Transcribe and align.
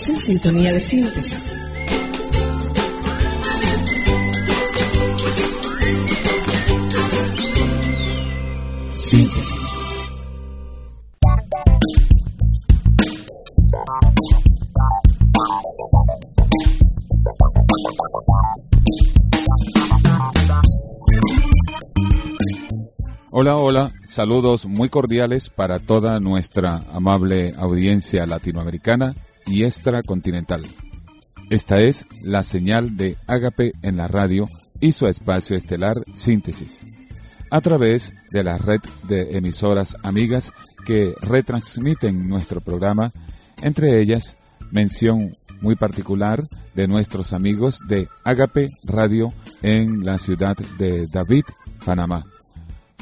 Estás 0.00 0.14
en 0.14 0.18
sintonía 0.18 0.72
de 0.72 0.80
síntesis. 0.80 1.44
Síntesis. 8.96 9.74
Hola, 23.32 23.58
hola, 23.58 23.92
saludos 24.06 24.64
muy 24.64 24.88
cordiales 24.88 25.50
para 25.50 25.78
toda 25.78 26.18
nuestra 26.20 26.84
amable 26.90 27.54
audiencia 27.58 28.24
latinoamericana 28.24 29.14
y 29.50 29.64
extracontinental. 29.64 30.62
Esta 31.50 31.80
es 31.80 32.06
la 32.22 32.44
señal 32.44 32.96
de 32.96 33.16
Ágape 33.26 33.72
en 33.82 33.96
la 33.96 34.06
radio 34.06 34.46
y 34.80 34.92
su 34.92 35.06
espacio 35.06 35.56
estelar 35.56 35.96
Síntesis, 36.14 36.86
a 37.50 37.60
través 37.60 38.14
de 38.30 38.44
la 38.44 38.56
red 38.56 38.80
de 39.02 39.36
emisoras 39.36 39.96
amigas 40.02 40.52
que 40.86 41.14
retransmiten 41.20 42.28
nuestro 42.28 42.60
programa, 42.60 43.12
entre 43.62 44.00
ellas 44.00 44.38
mención 44.70 45.32
muy 45.60 45.74
particular 45.74 46.44
de 46.74 46.86
nuestros 46.86 47.32
amigos 47.32 47.80
de 47.86 48.08
Ágape 48.24 48.70
Radio 48.84 49.32
en 49.62 50.04
la 50.04 50.18
ciudad 50.18 50.56
de 50.78 51.06
David, 51.08 51.44
Panamá. 51.84 52.24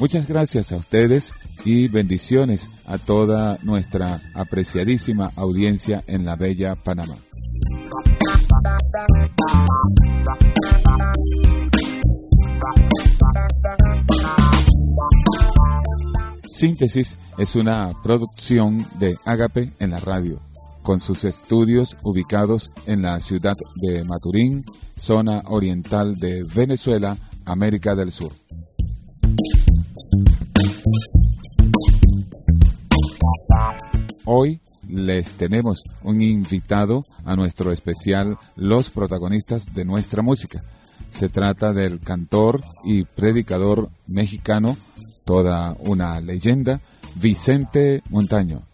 Muchas 0.01 0.29
gracias 0.29 0.71
a 0.71 0.77
ustedes 0.77 1.33
y 1.65 1.89
bendiciones 1.89 2.71
a 2.87 2.99
toda 2.99 3.59
nuestra 3.65 4.21
apreciadísima 4.33 5.33
audiencia 5.35 6.05
en 6.07 6.25
la 6.25 6.37
bella 6.37 6.77
Panamá. 6.77 7.17
Síntesis 16.47 17.19
es 17.37 17.57
una 17.57 17.91
producción 18.01 18.87
de 19.01 19.17
Ágape 19.25 19.73
en 19.81 19.91
la 19.91 19.99
radio, 19.99 20.41
con 20.83 21.01
sus 21.01 21.25
estudios 21.25 21.97
ubicados 22.05 22.73
en 22.87 23.03
la 23.03 23.19
ciudad 23.19 23.55
de 23.83 24.05
Maturín, 24.05 24.65
zona 24.97 25.43
oriental 25.47 26.15
de 26.15 26.45
Venezuela, 26.45 27.17
América 27.45 27.97
del 27.97 28.13
Sur. 28.13 28.33
Hoy 34.31 34.61
les 34.87 35.33
tenemos 35.39 35.85
un 36.03 36.21
invitado 36.21 37.03
a 37.25 37.35
nuestro 37.35 37.73
especial 37.73 38.37
Los 38.57 38.91
protagonistas 38.91 39.73
de 39.73 39.87
nuestra 39.87 40.21
música. 40.21 40.63
Se 41.09 41.31
trata 41.31 41.73
del 41.73 41.99
cantor 41.99 42.61
y 42.85 43.05
predicador 43.05 43.89
mexicano, 44.07 44.77
toda 45.25 45.79
una 45.81 46.21
leyenda, 46.21 46.83
Vicente 47.15 48.03
Montaño. 48.11 48.65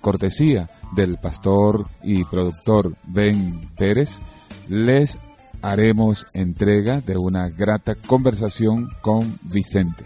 Cortesía 0.00 0.70
del 0.94 1.16
pastor 1.16 1.88
y 2.04 2.22
productor 2.22 2.96
Ben 3.08 3.72
Pérez, 3.76 4.20
les 4.68 5.18
haremos 5.62 6.28
entrega 6.32 7.00
de 7.00 7.16
una 7.16 7.48
grata 7.48 7.96
conversación 7.96 8.88
con 9.02 9.36
Vicente 9.42 10.04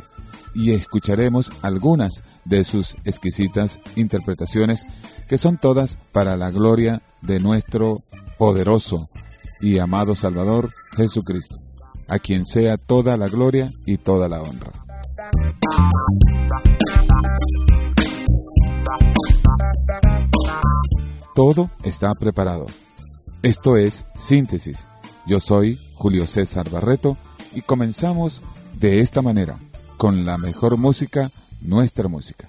y 0.54 0.72
escucharemos 0.72 1.52
algunas 1.62 2.22
de 2.44 2.64
sus 2.64 2.96
exquisitas 3.04 3.80
interpretaciones 3.96 4.86
que 5.28 5.38
son 5.38 5.58
todas 5.58 5.98
para 6.12 6.36
la 6.36 6.50
gloria 6.50 7.02
de 7.22 7.40
nuestro 7.40 7.96
poderoso 8.38 9.08
y 9.60 9.78
amado 9.78 10.14
Salvador 10.14 10.70
Jesucristo, 10.96 11.56
a 12.08 12.18
quien 12.18 12.44
sea 12.44 12.76
toda 12.76 13.16
la 13.16 13.28
gloria 13.28 13.70
y 13.84 13.96
toda 13.98 14.28
la 14.28 14.42
honra. 14.42 14.72
Todo 21.34 21.70
está 21.82 22.12
preparado. 22.14 22.66
Esto 23.42 23.76
es 23.76 24.06
Síntesis. 24.14 24.88
Yo 25.26 25.40
soy 25.40 25.78
Julio 25.94 26.26
César 26.26 26.70
Barreto 26.70 27.16
y 27.54 27.62
comenzamos 27.62 28.42
de 28.78 29.00
esta 29.00 29.20
manera 29.20 29.58
con 29.96 30.24
la 30.24 30.38
mejor 30.38 30.76
música, 30.76 31.30
nuestra 31.60 32.08
música. 32.08 32.48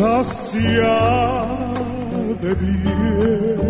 sacia 0.00 0.98
de 2.42 2.54
bien 2.62 3.60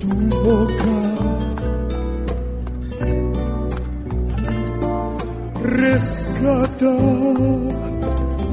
tu 0.00 0.12
boca 0.44 0.98
rescata 5.80 6.94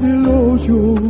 del 0.00 0.22
hoyo. 0.26 1.05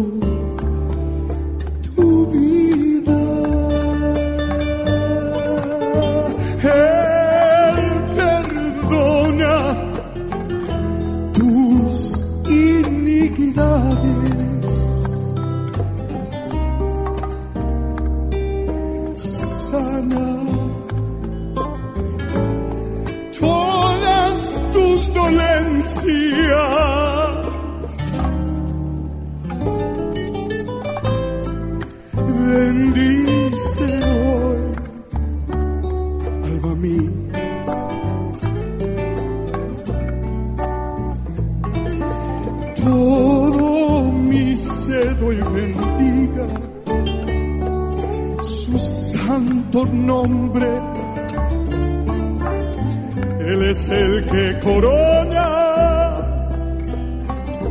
eres 53.66 53.89
el 53.89 54.24
que 54.27 54.60
corona 54.60 55.48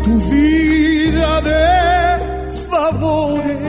tu 0.03 0.19
vida 0.29 1.41
de 1.41 2.19
favores. 2.69 3.61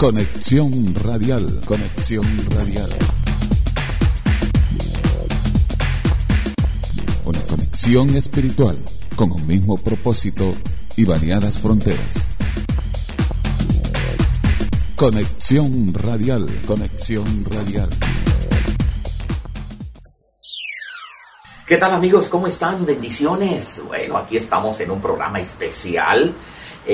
Conexión 0.00 0.94
Radial, 0.94 1.60
Conexión 1.66 2.24
Radial. 2.56 2.88
Una 7.26 7.42
conexión 7.42 8.16
espiritual 8.16 8.78
con 9.14 9.30
un 9.30 9.46
mismo 9.46 9.76
propósito 9.76 10.54
y 10.96 11.04
variadas 11.04 11.58
fronteras. 11.58 12.26
Conexión 14.96 15.92
Radial, 15.92 16.48
Conexión 16.66 17.44
Radial. 17.44 17.90
¿Qué 21.66 21.76
tal 21.76 21.92
amigos? 21.92 22.30
¿Cómo 22.30 22.46
están? 22.46 22.86
Bendiciones. 22.86 23.82
Bueno, 23.86 24.16
aquí 24.16 24.38
estamos 24.38 24.80
en 24.80 24.92
un 24.92 25.00
programa 25.02 25.40
especial 25.40 26.34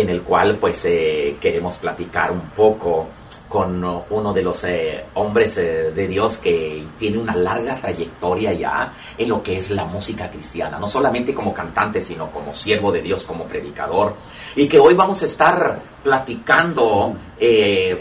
en 0.01 0.11
el 0.11 0.23
cual 0.23 0.59
pues 0.59 0.85
eh, 0.85 1.37
queremos 1.41 1.79
platicar 1.79 2.31
un 2.31 2.51
poco 2.51 3.09
con 3.49 3.83
uno 4.11 4.33
de 4.35 4.43
los 4.43 4.65
eh, 4.65 5.05
hombres 5.15 5.57
eh, 5.57 5.93
de 5.93 6.09
Dios 6.09 6.39
que 6.39 6.85
tiene 6.99 7.17
una 7.17 7.35
larga 7.35 7.81
trayectoria 7.81 8.53
ya 8.53 8.93
en 9.17 9.29
lo 9.29 9.41
que 9.41 9.57
es 9.57 9.71
la 9.71 9.85
música 9.85 10.29
cristiana, 10.29 10.79
no 10.79 10.87
solamente 10.87 11.33
como 11.33 11.55
cantante, 11.55 12.03
sino 12.03 12.31
como 12.31 12.53
siervo 12.53 12.91
de 12.91 13.01
Dios, 13.01 13.25
como 13.25 13.45
predicador, 13.45 14.17
y 14.57 14.67
que 14.67 14.81
hoy 14.81 14.95
vamos 14.95 15.23
a 15.23 15.27
estar 15.27 15.81
platicando 16.03 17.15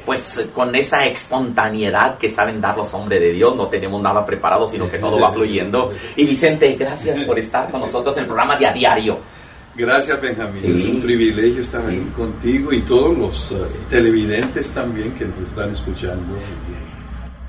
pues 0.05 0.49
con 0.53 0.73
esa 0.75 1.05
espontaneidad 1.05 2.17
que 2.17 2.31
saben 2.31 2.59
dar 2.59 2.75
los 2.75 2.93
hombres 2.93 3.21
de 3.21 3.31
Dios, 3.31 3.55
no 3.55 3.67
tenemos 3.67 4.01
nada 4.01 4.25
preparado, 4.25 4.65
sino 4.65 4.89
que 4.89 4.97
todo 4.97 5.19
va 5.19 5.31
fluyendo. 5.31 5.91
Y 6.15 6.25
Vicente, 6.25 6.73
gracias 6.73 7.19
por 7.21 7.37
estar 7.37 7.69
con 7.69 7.81
nosotros 7.81 8.15
en 8.17 8.23
el 8.23 8.27
programa 8.27 8.57
de 8.57 8.67
a 8.67 8.73
diario. 8.73 9.19
Gracias, 9.75 10.21
Benjamín. 10.21 10.75
Es 10.75 10.85
un 10.85 11.01
privilegio 11.01 11.61
estar 11.61 11.81
aquí 11.81 12.09
contigo 12.15 12.71
y 12.71 12.85
todos 12.85 13.17
los 13.17 13.51
eh, 13.51 13.55
televidentes 13.89 14.71
también 14.71 15.13
que 15.15 15.25
nos 15.25 15.39
están 15.39 15.69
escuchando. 15.71 16.35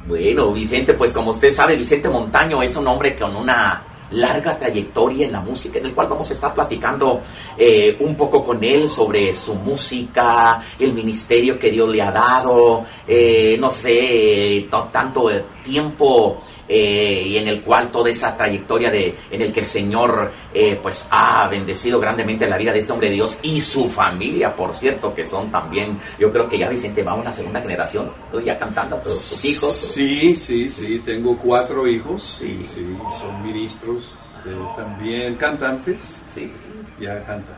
Bueno, 0.08 0.52
Vicente, 0.52 0.95
pues 0.95 1.12
como 1.12 1.30
usted 1.30 1.50
sabe, 1.50 1.76
Vicente 1.76 2.09
Montaño 2.09 2.62
es 2.62 2.76
un 2.76 2.87
hombre 2.88 3.16
con 3.16 3.35
una 3.37 3.85
larga 4.11 4.59
trayectoria 4.59 5.26
en 5.26 5.33
la 5.33 5.40
música, 5.40 5.78
en 5.78 5.87
el 5.87 5.95
cual 5.95 6.09
vamos 6.09 6.30
a 6.30 6.35
estar 6.35 6.54
platicando 6.54 7.23
eh, 7.56 7.97
un 8.00 8.16
poco 8.16 8.45
con 8.45 8.62
él 8.62 8.88
sobre 8.88 9.35
su 9.35 9.54
música, 9.54 10.62
el 10.78 10.92
ministerio 10.95 11.59
que 11.59 11.71
Dios 11.71 11.88
le 11.88 12.02
ha 12.02 12.11
dado, 12.11 12.85
eh, 13.06 13.56
no 13.59 13.71
sé, 13.71 14.68
tanto 14.92 15.28
tiempo 15.64 16.42
eh, 16.68 17.23
y 17.26 17.37
en 17.37 17.49
el 17.49 17.62
cual 17.62 17.90
toda 17.90 18.11
esa 18.11 18.37
trayectoria 18.37 18.90
de, 18.90 19.14
en 19.30 19.42
el 19.42 19.52
que 19.52 19.61
el 19.61 19.66
Señor 19.66 20.32
eh, 20.52 20.78
pues 20.82 21.06
ha 21.11 21.49
bendecido 21.49 22.00
grandemente 22.00 22.46
la 22.46 22.58
vida 22.58 22.73
de 22.73 22.78
este 22.78 22.92
hombre 22.92 23.08
de 23.08 23.14
Dios 23.14 23.38
y 23.42 23.61
su 23.61 23.88
familia, 23.88 24.54
por 24.54 24.75
cierto, 24.75 25.14
que 25.14 25.26
son 25.26 25.50
también, 25.50 25.99
yo 26.18 26.30
creo 26.30 26.49
que 26.49 26.58
ya 26.58 26.68
Vicente 26.68 27.02
va 27.02 27.12
a 27.12 27.16
una 27.16 27.32
segunda 27.32 27.61
generación, 27.61 28.11
ya 28.44 28.58
cantando, 28.58 28.96
pero 28.96 29.11
sus 29.11 29.44
hijos. 29.44 29.73
Sí, 29.73 30.37
sí, 30.37 30.70
sí, 30.70 30.99
tengo 31.04 31.37
cuatro 31.38 31.87
hijos, 31.87 32.25
sí, 32.25 32.61
sí 32.64 32.85
son 33.18 33.42
ministros, 33.42 34.16
eh, 34.46 34.56
también 34.76 35.37
cantantes, 35.37 36.23
sí, 36.35 36.52
ya 37.00 37.14
cantantes. 37.25 37.54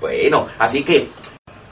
Bueno, 0.00 0.48
así 0.58 0.84
que 0.84 1.08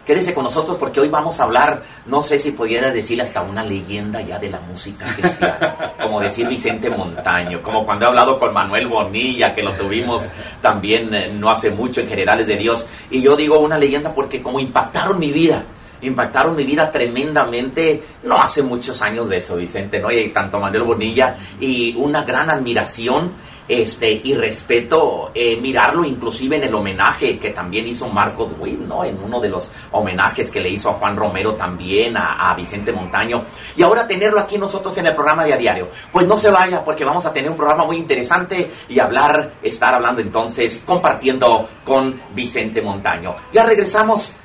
Quédese 0.05 0.35
con 0.35 0.43
nosotros 0.43 0.77
porque 0.79 0.99
hoy 0.99 1.09
vamos 1.09 1.39
a 1.39 1.45
hablar, 1.45 1.83
no 2.07 2.23
sé 2.23 2.37
si 2.37 2.51
pudiera 2.51 2.91
decir 2.91 3.23
hasta 3.23 3.41
una 3.41 3.63
leyenda 3.65 4.21
ya 4.21 4.37
de 4.37 4.51
la 4.51 4.59
música 4.59 5.07
cristiana, 5.17 5.95
como 6.03 6.21
decir 6.21 6.49
Vicente 6.49 6.91
Montaño, 6.91 7.63
como 7.63 7.87
cuando 7.87 8.07
he 8.07 8.09
hablado 8.09 8.37
con 8.37 8.53
Manuel 8.53 8.89
Bonilla, 8.89 9.55
que 9.55 9.63
lo 9.63 9.77
tuvimos 9.77 10.29
también 10.61 11.15
eh, 11.15 11.33
no 11.33 11.49
hace 11.51 11.71
mucho 11.71 12.01
en 12.01 12.09
Generales 12.09 12.49
de 12.49 12.57
Dios, 12.57 12.89
y 13.13 13.23
yo 13.23 13.37
digo 13.37 13.61
una 13.61 13.79
leyenda 13.79 14.13
porque 14.13 14.43
como 14.43 14.59
impactaron 14.59 15.21
mi 15.21 15.31
vida, 15.31 15.63
impactaron 16.01 16.57
mi 16.57 16.65
vida 16.65 16.91
tremendamente, 16.91 18.03
no 18.25 18.37
hace 18.39 18.61
muchos 18.61 19.01
años 19.03 19.29
de 19.29 19.37
eso, 19.37 19.57
Vicente, 19.57 20.01
¿no? 20.01 20.11
Y 20.11 20.33
tanto 20.33 20.59
Manuel 20.59 20.83
Bonilla 20.83 21.37
y 21.61 21.95
una 21.95 22.25
gran 22.25 22.51
admiración 22.51 23.35
este, 23.69 24.21
y 24.25 24.35
respeto 24.35 25.31
eh, 25.35 25.57
mirarlo 25.61 26.05
inclusive 26.05 26.57
en 26.57 26.65
el 26.65 26.75
homenaje 26.75 27.39
que 27.39 27.51
también 27.51 27.87
hizo 27.87 28.09
Marco 28.09 28.47
Duin, 28.47 28.89
¿no? 28.89 29.05
En 29.05 29.23
uno 29.23 29.41
de 29.41 29.49
los 29.49 29.71
homenajes 29.93 30.51
que 30.51 30.61
le 30.61 30.71
hizo 30.71 30.91
a 30.91 30.95
Juan 30.95 31.17
Romero 31.17 31.55
también, 31.55 32.17
a, 32.17 32.55
Vicente 32.55 32.93
Montaño. 32.93 33.47
Y 33.77 33.83
ahora 33.83 34.07
tenerlo 34.07 34.39
aquí 34.39 34.59
nosotros 34.59 34.97
en 34.99 35.07
el 35.07 35.15
programa 35.15 35.45
de 35.45 35.55
a 35.55 35.57
diario. 35.57 35.89
Pues 36.13 36.27
no 36.27 36.37
se 36.37 36.51
vaya 36.51 36.85
porque 36.85 37.05
vamos 37.05 37.25
a 37.25 37.33
tener 37.33 37.51
un 37.51 37.57
programa 37.57 37.85
muy 37.85 37.97
interesante 37.97 38.71
y 38.89 38.99
hablar, 38.99 39.55
estar 39.63 39.95
hablando 39.95 40.21
entonces, 40.21 40.85
compartiendo 40.87 41.69
con 41.85 42.21
Vicente 42.35 42.83
Montaño. 42.83 43.35
Ya 43.53 43.65
regresamos 43.65 44.37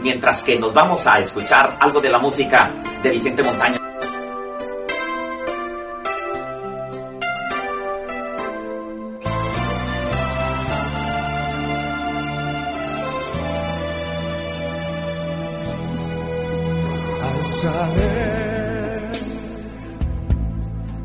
mientras 0.00 0.42
que 0.44 0.58
nos 0.58 0.72
vamos 0.72 1.06
a 1.06 1.18
escuchar 1.18 1.78
algo 1.80 2.00
de 2.00 2.10
la 2.10 2.18
música 2.18 2.72
de 3.02 3.10
Vicente 3.10 3.42
Montaño. 3.42 3.87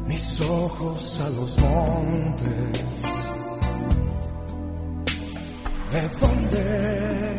Mis 0.07 0.41
ojos 0.41 1.19
a 1.19 1.29
los 1.29 1.57
montes 1.59 2.83
¿De 5.93 6.01
dónde 6.19 7.37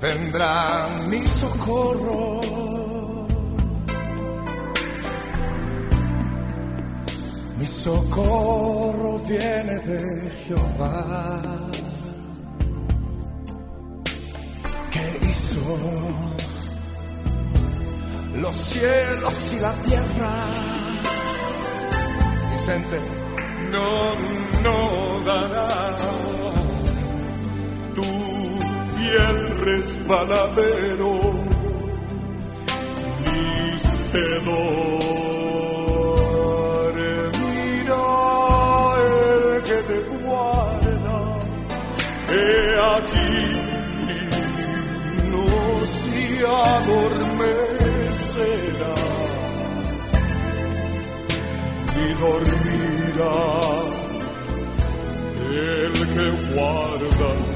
vendrá 0.00 0.88
mi 1.08 1.26
socorro? 1.26 2.40
Mi 7.58 7.66
socorro 7.66 9.18
viene 9.28 9.78
de 9.80 10.30
Jehová, 10.44 11.42
que 14.92 15.26
hizo 15.26 15.60
los 18.34 18.56
cielos 18.56 19.52
y 19.52 19.60
la 19.60 19.72
tierra. 19.82 20.32
Vicente, 22.52 23.00
no, 23.72 24.14
no 24.62 25.24
dará 25.24 25.68
tu 27.94 28.02
piel 28.96 29.58
resbaladero 29.64 31.12
ni 33.24 33.80
sedor. 33.80 35.19
El 55.40 55.92
que 55.92 56.26
guarda 56.54 57.49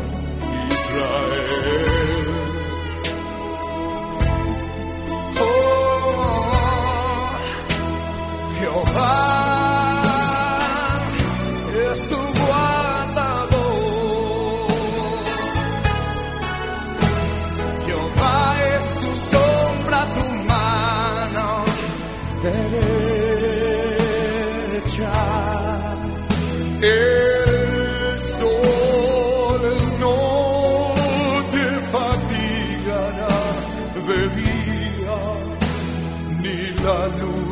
El 26.86 28.18
sol 28.38 29.62
no 30.00 30.18
te 31.52 31.66
fatigará 31.94 33.40
de 34.08 34.20
día, 34.40 35.18
ni 36.42 36.58
la 36.84 37.00
luna 37.20 37.43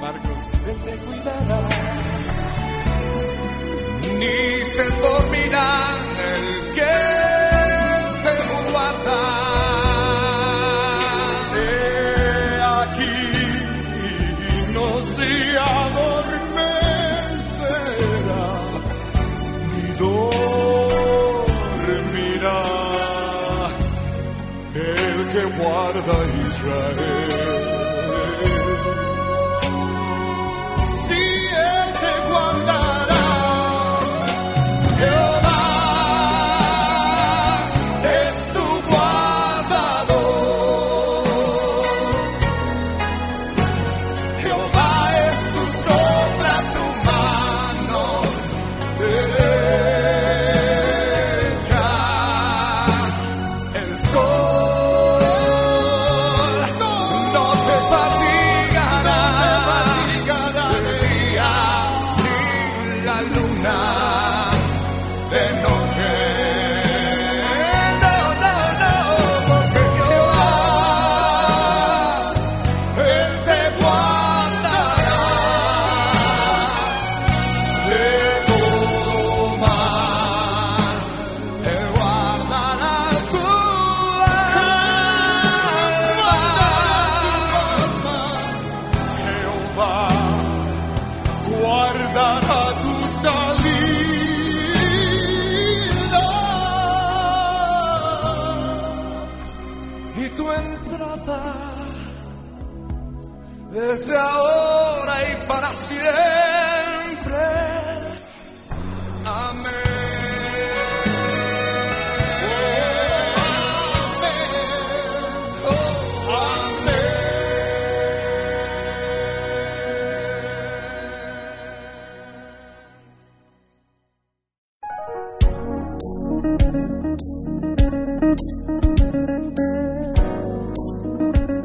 Marcos, 0.00 0.40
Él 0.66 0.76
te 0.84 0.92
cuidará. 1.04 1.60
ni 4.18 4.64
se 4.64 4.84
dormirá 5.02 5.72
el 6.32 6.44
que 6.76 6.96
te 8.24 8.34
guarda. 8.72 9.20
He 11.56 11.66
aquí 12.80 13.18
no 14.72 14.88
se 15.14 15.30
adormecerá 15.58 16.54
ni 19.72 19.86
dormirá 19.98 21.00
el 24.74 25.18
que 25.32 25.42
guarda 25.58 26.14
Israel. 26.48 27.21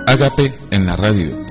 Ágape 0.10 0.58
en 0.72 0.86
la 0.86 0.96
radio. 0.96 1.46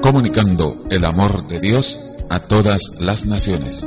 Comunicando 0.00 0.82
el 0.90 1.04
amor 1.04 1.46
de 1.46 1.60
Dios 1.60 2.00
a 2.30 2.40
todas 2.40 2.92
las 3.00 3.26
naciones. 3.26 3.86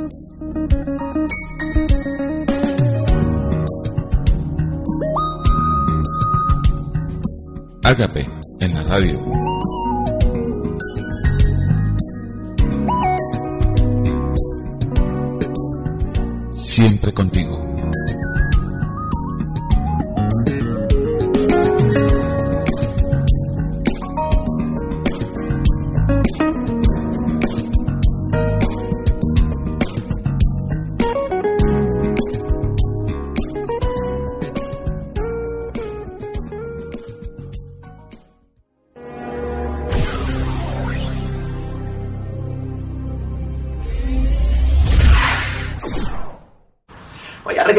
Ágape 7.82 8.24
en 8.60 8.74
la 8.74 8.82
radio. 8.84 9.18
Siempre 16.52 17.12
contigo. 17.12 17.57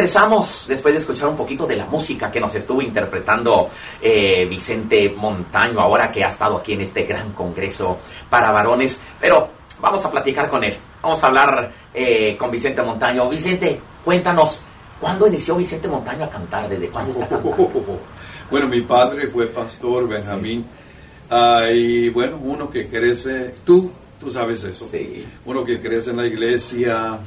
Regresamos 0.10 0.66
después 0.68 0.96
de 0.96 1.02
escuchar 1.02 1.28
un 1.28 1.38
poquito 1.38 1.68
de 1.68 1.76
la 1.76 1.86
música 1.86 2.32
que 2.32 2.40
nos 2.40 2.56
estuvo 2.56 2.82
interpretando 2.82 3.70
eh, 4.02 4.48
Vicente 4.50 5.14
Montaño, 5.16 5.80
ahora 5.80 6.12
que 6.12 6.24
ha 6.24 6.30
estado 6.30 6.58
aquí 6.58 6.74
en 6.74 6.82
este 6.82 7.04
gran 7.04 7.34
congreso 7.34 8.00
para 8.28 8.52
varones. 8.52 9.00
Pero 9.22 9.50
vamos 9.80 10.04
a 10.04 10.10
platicar 10.10 10.50
con 10.50 10.64
él. 10.64 10.74
Vamos 11.04 11.24
a 11.24 11.28
hablar 11.28 11.72
eh, 11.94 12.36
con 12.38 12.50
Vicente 12.50 12.82
Montaño. 12.82 13.30
Vicente, 13.30 13.80
cuéntanos, 14.04 14.64
¿cuándo 15.00 15.28
inició 15.28 15.56
Vicente 15.56 15.88
Montaño 15.88 16.26
a 16.26 16.30
cantar? 16.32 16.68
¿Desde 16.68 16.88
cuándo 16.88 17.12
está 17.12 17.28
cantando? 17.28 18.00
Bueno, 18.50 18.68
mi 18.68 18.82
padre 18.82 19.28
fue 19.28 19.46
pastor, 19.46 20.08
Benjamín. 20.08 20.66
Ah, 21.30 21.68
y 21.72 22.10
bueno, 22.10 22.40
uno 22.42 22.68
que 22.68 22.88
crece, 22.88 23.54
tú, 23.64 23.92
tú 24.20 24.32
sabes 24.32 24.64
eso. 24.64 24.88
Sí. 24.90 25.24
Uno 25.46 25.64
que 25.64 25.80
crece 25.80 26.10
en 26.10 26.18
la 26.18 26.26
iglesia, 26.26 27.20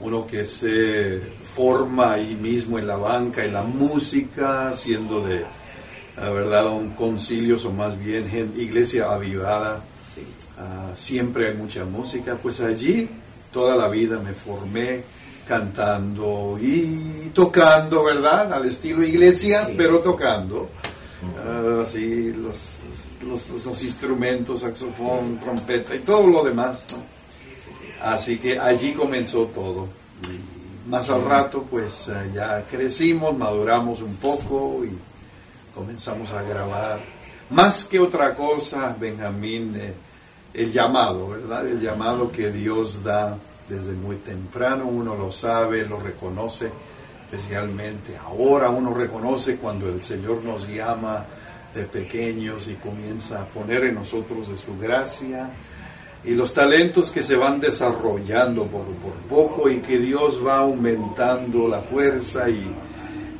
uno 0.00 0.26
que 0.26 0.46
se 0.46 1.20
forma 1.42 2.12
ahí 2.12 2.34
mismo 2.34 2.78
en 2.78 2.86
la 2.86 2.96
banca, 2.96 3.44
en 3.44 3.52
la 3.52 3.62
música, 3.62 4.72
siendo 4.74 5.26
de, 5.26 5.44
la 6.16 6.30
verdad, 6.30 6.68
un 6.68 6.90
concilio 6.90 7.58
o 7.64 7.70
más 7.72 7.98
bien 7.98 8.52
iglesia 8.56 9.10
avivada. 9.12 9.82
Ah, 10.58 10.90
siempre 10.94 11.48
hay 11.48 11.54
mucha 11.54 11.84
música, 11.84 12.36
pues 12.40 12.60
allí 12.60 13.08
toda 13.52 13.76
la 13.76 13.88
vida 13.88 14.18
me 14.18 14.32
formé 14.32 15.02
cantando 15.46 16.58
y 16.60 17.30
tocando, 17.32 18.04
¿verdad? 18.04 18.52
Al 18.52 18.66
estilo 18.66 19.02
iglesia, 19.02 19.70
pero 19.76 20.00
tocando. 20.00 20.68
así 21.80 22.32
ah, 22.34 22.38
los, 23.24 23.64
los, 23.64 23.82
instrumentos, 23.82 24.60
saxofón, 24.60 25.38
trompeta 25.38 25.94
y 25.94 26.00
todo 26.00 26.26
lo 26.26 26.44
demás, 26.44 26.86
¿no? 26.92 27.17
Así 28.00 28.38
que 28.38 28.58
allí 28.58 28.92
comenzó 28.92 29.46
todo. 29.46 29.88
más 30.86 31.10
al 31.10 31.24
rato, 31.24 31.64
pues 31.68 32.08
eh, 32.08 32.30
ya 32.34 32.64
crecimos, 32.70 33.36
maduramos 33.36 34.00
un 34.00 34.16
poco 34.16 34.84
y 34.84 34.96
comenzamos 35.74 36.32
a 36.32 36.42
grabar. 36.42 36.98
Más 37.50 37.84
que 37.84 37.98
otra 37.98 38.34
cosa, 38.34 38.96
Benjamín, 38.98 39.74
eh, 39.76 39.94
el 40.54 40.72
llamado, 40.72 41.28
¿verdad? 41.28 41.66
El 41.66 41.80
llamado 41.80 42.32
que 42.32 42.50
Dios 42.50 43.02
da 43.02 43.36
desde 43.68 43.92
muy 43.92 44.16
temprano, 44.16 44.86
uno 44.86 45.14
lo 45.14 45.30
sabe, 45.30 45.84
lo 45.86 46.00
reconoce, 46.00 46.70
especialmente 47.30 48.16
ahora 48.16 48.70
uno 48.70 48.94
reconoce 48.94 49.56
cuando 49.56 49.88
el 49.88 50.02
Señor 50.02 50.42
nos 50.42 50.66
llama 50.66 51.26
de 51.74 51.84
pequeños 51.84 52.68
y 52.68 52.74
comienza 52.74 53.42
a 53.42 53.44
poner 53.44 53.84
en 53.84 53.96
nosotros 53.96 54.48
de 54.48 54.56
su 54.56 54.78
gracia 54.78 55.50
y 56.24 56.34
los 56.34 56.52
talentos 56.52 57.10
que 57.10 57.22
se 57.22 57.36
van 57.36 57.60
desarrollando 57.60 58.64
por, 58.66 58.84
por 58.84 59.12
poco 59.28 59.70
y 59.70 59.78
que 59.78 59.98
Dios 59.98 60.44
va 60.44 60.58
aumentando 60.58 61.68
la 61.68 61.80
fuerza 61.80 62.48
y, 62.50 62.66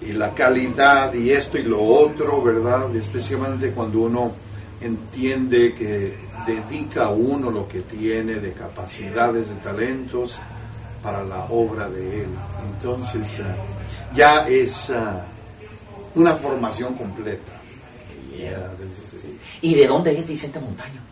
y, 0.02 0.12
la 0.12 0.32
calidad 0.32 1.12
y 1.12 1.30
esto 1.30 1.58
y 1.58 1.64
lo 1.64 1.82
otro, 1.82 2.40
¿verdad? 2.42 2.94
Especialmente 2.94 3.72
cuando 3.72 4.00
uno 4.00 4.32
entiende 4.80 5.74
que 5.74 6.14
dedica 6.46 7.08
uno 7.08 7.50
lo 7.50 7.68
que 7.68 7.80
tiene 7.80 8.34
de 8.34 8.52
capacidades, 8.52 9.48
de 9.48 9.56
talentos 9.56 10.40
para 11.02 11.22
la 11.24 11.44
obra 11.46 11.88
de 11.88 12.22
Él. 12.22 12.28
Entonces, 12.74 13.40
eh, 13.40 13.44
ya 14.14 14.46
es 14.48 14.90
eh, 14.90 14.94
una 16.14 16.34
formación 16.36 16.94
completa. 16.94 17.52
¿Y 19.60 19.74
de 19.74 19.86
dónde 19.88 20.16
es 20.16 20.26
Vicente 20.26 20.60
Montaño? 20.60 21.07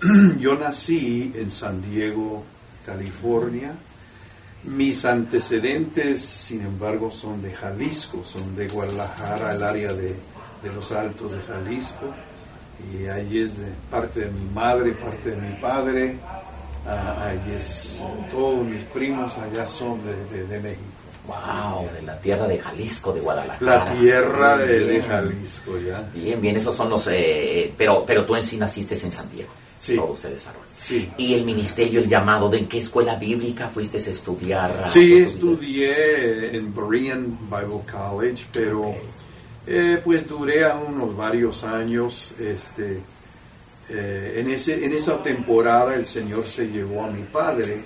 Yo 0.38 0.54
nací 0.54 1.32
en 1.34 1.50
San 1.50 1.82
Diego, 1.82 2.44
California. 2.86 3.72
Mis 4.64 5.04
antecedentes, 5.04 6.22
sin 6.22 6.60
embargo, 6.60 7.10
son 7.10 7.42
de 7.42 7.52
Jalisco, 7.52 8.22
son 8.24 8.54
de 8.54 8.68
Guadalajara, 8.68 9.54
el 9.54 9.62
área 9.62 9.92
de, 9.92 10.14
los 10.74 10.92
Altos 10.92 11.32
de 11.32 11.40
Jalisco. 11.40 12.06
Y 12.92 13.08
allí 13.08 13.40
es 13.40 13.58
de 13.58 13.66
parte 13.90 14.20
de 14.20 14.30
mi 14.30 14.44
madre, 14.52 14.92
parte 14.92 15.30
de 15.30 15.36
mi 15.36 15.54
padre. 15.56 16.16
Ah, 16.86 17.30
allí 17.30 17.54
es, 17.54 18.02
todos 18.30 18.64
mis 18.64 18.84
primos 18.84 19.36
allá 19.38 19.66
son 19.66 19.98
de, 20.04 20.60
México. 20.60 20.82
Wow, 21.26 21.90
de 21.92 22.02
la 22.02 22.20
tierra 22.20 22.46
de 22.46 22.58
Jalisco, 22.58 23.12
de 23.12 23.20
Guadalajara. 23.20 23.84
La 23.84 23.84
tierra 23.92 24.58
de, 24.58 25.02
Jalisco, 25.02 25.76
ya. 25.78 26.08
Bien, 26.14 26.40
bien, 26.40 26.56
esos 26.56 26.74
son 26.74 26.88
los... 26.88 27.08
Eh, 27.10 27.74
pero, 27.76 28.04
pero 28.06 28.24
tú 28.24 28.36
en 28.36 28.44
sí 28.44 28.56
naciste 28.56 28.94
en 28.94 29.12
San 29.12 29.28
Diego 29.30 29.50
sí. 29.78 29.96
todo 29.96 30.14
se 30.14 30.30
desarrolla. 30.30 30.64
Sí. 30.72 31.10
Y 31.16 31.34
el 31.34 31.44
ministerio, 31.44 32.00
el 32.00 32.08
llamado, 32.08 32.48
¿de 32.48 32.58
en 32.58 32.68
qué 32.68 32.78
escuela 32.78 33.16
bíblica 33.16 33.68
fuiste 33.68 33.98
a 33.98 34.00
estudiar? 34.00 34.84
Sí, 34.86 35.16
estudié 35.16 36.56
en 36.56 36.74
Berean 36.74 37.38
Bible 37.48 37.82
College, 37.90 38.44
pero 38.52 38.94
eh, 39.66 40.00
pues 40.04 40.28
duré 40.28 40.66
unos 40.72 41.16
varios 41.16 41.64
años. 41.64 42.34
Este, 42.38 43.00
eh, 43.90 44.34
en, 44.36 44.50
ese, 44.50 44.84
en 44.84 44.92
esa 44.92 45.22
temporada 45.22 45.94
el 45.94 46.04
Señor 46.04 46.46
se 46.46 46.66
llevó 46.66 47.04
a 47.04 47.10
mi 47.10 47.22
padre. 47.22 47.82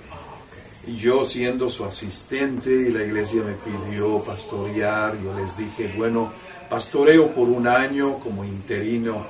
Y 0.85 0.97
yo 0.97 1.25
siendo 1.25 1.69
su 1.69 1.85
asistente 1.85 2.69
y 2.69 2.91
la 2.91 3.03
iglesia 3.03 3.41
me 3.41 3.53
pidió 3.53 4.21
pastorear, 4.21 5.15
yo 5.23 5.33
les 5.39 5.55
dije, 5.57 5.93
bueno, 5.95 6.33
pastoreo 6.69 7.27
por 7.29 7.47
un 7.47 7.67
año 7.67 8.19
como 8.19 8.43
interino 8.43 9.25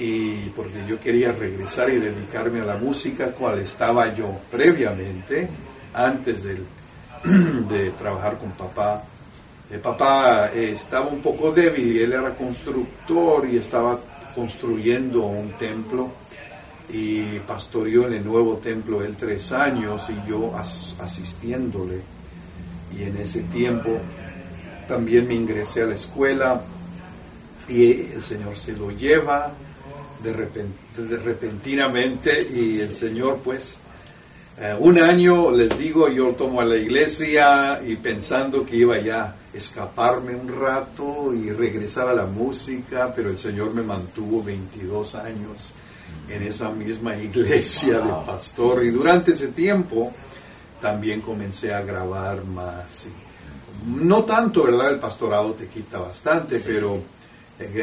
y 0.00 0.48
porque 0.56 0.86
yo 0.88 0.98
quería 0.98 1.30
regresar 1.30 1.90
y 1.90 1.98
dedicarme 1.98 2.62
a 2.62 2.64
la 2.64 2.76
música, 2.76 3.32
cual 3.32 3.58
estaba 3.58 4.14
yo 4.14 4.40
previamente, 4.50 5.46
antes 5.92 6.44
de 7.68 7.90
trabajar 7.90 8.38
con 8.38 8.52
papá. 8.52 9.04
El 9.70 9.80
papá 9.80 10.50
eh, 10.54 10.70
estaba 10.70 11.06
un 11.08 11.20
poco 11.20 11.52
débil 11.52 11.92
y 11.92 12.02
él 12.02 12.14
era 12.14 12.34
constructor 12.34 13.46
y 13.46 13.58
estaba 13.58 14.00
construyendo 14.34 15.26
un 15.26 15.50
templo 15.52 16.10
y 16.88 17.38
pastoreó 17.40 18.06
en 18.06 18.14
el 18.14 18.24
nuevo 18.24 18.56
templo 18.56 19.02
él 19.02 19.16
tres 19.16 19.52
años 19.52 20.08
y 20.08 20.28
yo 20.28 20.56
asistiéndole. 20.56 22.00
Y 22.98 23.02
en 23.02 23.18
ese 23.18 23.42
tiempo 23.42 23.98
también 24.88 25.28
me 25.28 25.34
ingresé 25.34 25.82
a 25.82 25.86
la 25.86 25.94
escuela 25.94 26.62
y 27.68 28.12
el 28.12 28.22
Señor 28.22 28.56
se 28.56 28.72
lo 28.72 28.90
lleva 28.90 29.52
de, 30.22 31.16
repentinamente 31.16 32.38
y 32.52 32.80
el 32.80 32.92
Señor 32.92 33.40
pues 33.42 33.78
eh, 34.58 34.76
un 34.78 35.00
año 35.00 35.50
les 35.50 35.78
digo 35.78 36.08
yo 36.08 36.30
tomo 36.30 36.60
a 36.60 36.64
la 36.64 36.76
iglesia 36.76 37.80
y 37.86 37.96
pensando 37.96 38.64
que 38.66 38.76
iba 38.76 38.98
ya 38.98 39.24
a 39.24 39.36
escaparme 39.54 40.34
un 40.34 40.48
rato 40.48 41.32
y 41.34 41.50
regresar 41.50 42.08
a 42.08 42.14
la 42.14 42.26
música 42.26 43.12
pero 43.14 43.30
el 43.30 43.38
Señor 43.38 43.72
me 43.74 43.82
mantuvo 43.82 44.42
22 44.42 45.14
años 45.14 45.72
en 46.28 46.42
esa 46.42 46.70
misma 46.70 47.16
iglesia 47.16 48.00
de 48.00 48.12
pastor 48.26 48.84
y 48.84 48.90
durante 48.90 49.32
ese 49.32 49.48
tiempo 49.48 50.12
también 50.80 51.20
comencé 51.20 51.72
a 51.72 51.82
grabar 51.82 52.44
más 52.44 53.08
no 53.86 54.24
tanto 54.24 54.64
verdad 54.64 54.90
el 54.90 54.98
pastorado 54.98 55.52
te 55.54 55.68
quita 55.68 55.98
bastante 55.98 56.60
pero 56.60 57.02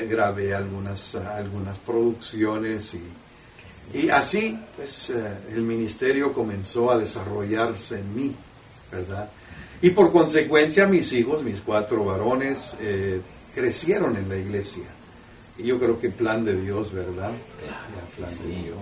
grabé 0.09 0.53
algunas, 0.53 1.15
algunas 1.15 1.77
producciones 1.77 2.95
y, 2.95 3.97
y 3.97 4.09
así 4.09 4.59
pues 4.75 5.09
eh, 5.11 5.37
el 5.53 5.61
ministerio 5.61 6.33
comenzó 6.33 6.91
a 6.91 6.97
desarrollarse 6.97 7.99
en 7.99 8.15
mí, 8.15 8.35
¿verdad? 8.91 9.29
Y 9.81 9.91
por 9.91 10.11
consecuencia 10.11 10.87
mis 10.87 11.13
hijos, 11.13 11.43
mis 11.43 11.61
cuatro 11.61 12.03
varones, 12.03 12.77
eh, 12.81 13.21
crecieron 13.53 14.17
en 14.17 14.27
la 14.27 14.35
iglesia. 14.35 14.85
Y 15.57 15.63
yo 15.63 15.79
creo 15.79 15.99
que 15.99 16.09
plan 16.09 16.45
de 16.45 16.59
Dios, 16.59 16.91
¿verdad? 16.93 17.31
Claro, 17.59 18.07
plan 18.15 18.31
sí, 18.31 18.43
de. 18.43 18.63
Dios. 18.63 18.77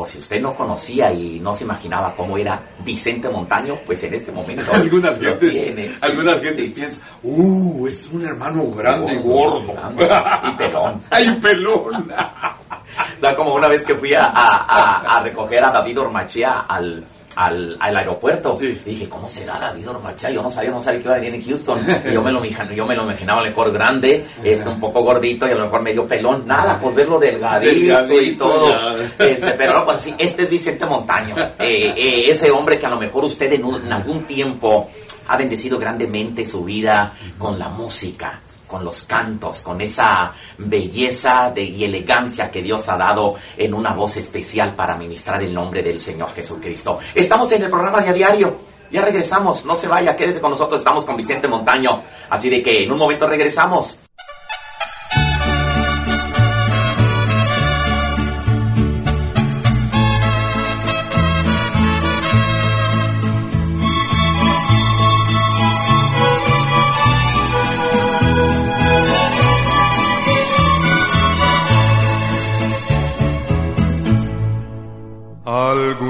Por 0.00 0.08
si 0.08 0.16
usted 0.18 0.40
no 0.40 0.54
conocía 0.56 1.12
y 1.12 1.38
no 1.40 1.52
se 1.52 1.64
imaginaba 1.64 2.14
cómo 2.16 2.38
era 2.38 2.58
Vicente 2.82 3.28
Montaño, 3.28 3.80
pues 3.84 4.02
en 4.04 4.14
este 4.14 4.32
momento 4.32 4.62
Algunas 4.72 5.20
lo 5.20 5.28
gentes, 5.32 5.52
tiene, 5.52 5.88
sí, 5.88 5.96
algunas 6.00 6.40
gentes 6.40 6.66
sí. 6.68 6.72
piensan, 6.72 7.02
uh, 7.22 7.86
es 7.86 8.06
un 8.10 8.24
hermano 8.24 8.70
grande 8.70 9.12
y 9.12 9.18
gordo. 9.18 9.74
Grande 9.74 10.08
y 10.48 10.56
pelón. 10.56 11.02
Ay, 11.10 11.34
pelón. 11.42 12.10
Da 13.20 13.34
como 13.34 13.52
una 13.54 13.68
vez 13.68 13.84
que 13.84 13.94
fui 13.94 14.14
a, 14.14 14.24
a- 14.24 14.64
a- 14.64 15.16
a 15.18 15.20
recoger 15.20 15.62
a 15.62 15.70
David 15.70 16.00
Ormachea 16.00 16.60
al, 16.60 17.04
al, 17.36 17.76
al 17.80 17.96
aeropuerto. 17.96 18.56
Sí. 18.58 18.78
Y 18.84 18.90
dije, 18.90 19.08
¿cómo 19.08 19.28
será 19.28 19.58
David 19.58 19.88
Ormachea? 19.90 20.30
Yo 20.30 20.42
no 20.42 20.50
sabía, 20.50 20.70
no 20.70 20.82
sabía 20.82 21.00
que 21.00 21.04
iba 21.06 21.14
a 21.16 21.18
venir 21.18 21.34
en 21.34 21.44
Houston. 21.44 21.86
Y 22.08 22.12
yo 22.12 22.22
me 22.22 22.32
lo, 22.32 22.44
yo 22.44 22.86
me 22.86 22.96
lo 22.96 23.04
imaginaba 23.04 23.40
a 23.40 23.44
lo 23.44 23.50
mejor 23.50 23.72
grande, 23.72 24.26
este, 24.42 24.68
un 24.68 24.80
poco 24.80 25.02
gordito 25.02 25.46
y 25.46 25.50
a 25.52 25.54
lo 25.54 25.64
mejor 25.64 25.82
medio 25.82 26.06
pelón. 26.06 26.44
Nada, 26.46 26.78
pues 26.80 26.94
verlo 26.94 27.18
delgadito, 27.18 27.72
y 27.72 27.80
Delgadito, 27.82 28.44
todo. 28.48 28.68
ya. 28.68 29.26
Este, 29.26 29.50
pero 29.52 29.74
no, 29.78 29.84
pues 29.84 30.02
sí, 30.02 30.14
este 30.18 30.42
es 30.44 30.50
Vicente 30.50 30.86
Montaño. 30.86 31.36
Eh, 31.58 31.94
eh, 31.96 32.30
ese 32.30 32.50
hombre 32.50 32.78
que 32.78 32.86
a 32.86 32.90
lo 32.90 32.98
mejor 32.98 33.24
usted 33.24 33.52
en, 33.52 33.64
un- 33.64 33.84
en 33.86 33.92
algún 33.92 34.24
tiempo 34.24 34.90
ha 35.28 35.36
bendecido 35.36 35.78
grandemente 35.78 36.44
su 36.44 36.64
vida 36.64 37.12
con 37.38 37.58
la 37.58 37.68
música 37.68 38.40
con 38.70 38.84
los 38.84 39.02
cantos, 39.02 39.60
con 39.62 39.80
esa 39.80 40.32
belleza 40.58 41.50
de, 41.50 41.64
y 41.64 41.84
elegancia 41.84 42.50
que 42.50 42.62
Dios 42.62 42.88
ha 42.88 42.96
dado 42.96 43.34
en 43.56 43.74
una 43.74 43.92
voz 43.92 44.16
especial 44.16 44.74
para 44.76 44.96
ministrar 44.96 45.42
el 45.42 45.52
nombre 45.52 45.82
del 45.82 45.98
Señor 45.98 46.32
Jesucristo. 46.32 47.00
Estamos 47.14 47.50
en 47.52 47.64
el 47.64 47.70
programa 47.70 48.00
de 48.00 48.10
a 48.10 48.12
diario. 48.12 48.58
Ya 48.92 49.02
regresamos, 49.02 49.64
no 49.66 49.74
se 49.74 49.88
vaya, 49.88 50.16
quédese 50.16 50.40
con 50.40 50.50
nosotros, 50.50 50.80
estamos 50.80 51.04
con 51.04 51.16
Vicente 51.16 51.48
Montaño. 51.48 52.02
Así 52.28 52.48
de 52.48 52.62
que 52.62 52.84
en 52.84 52.90
un 52.90 52.98
momento 52.98 53.26
regresamos. 53.26 53.98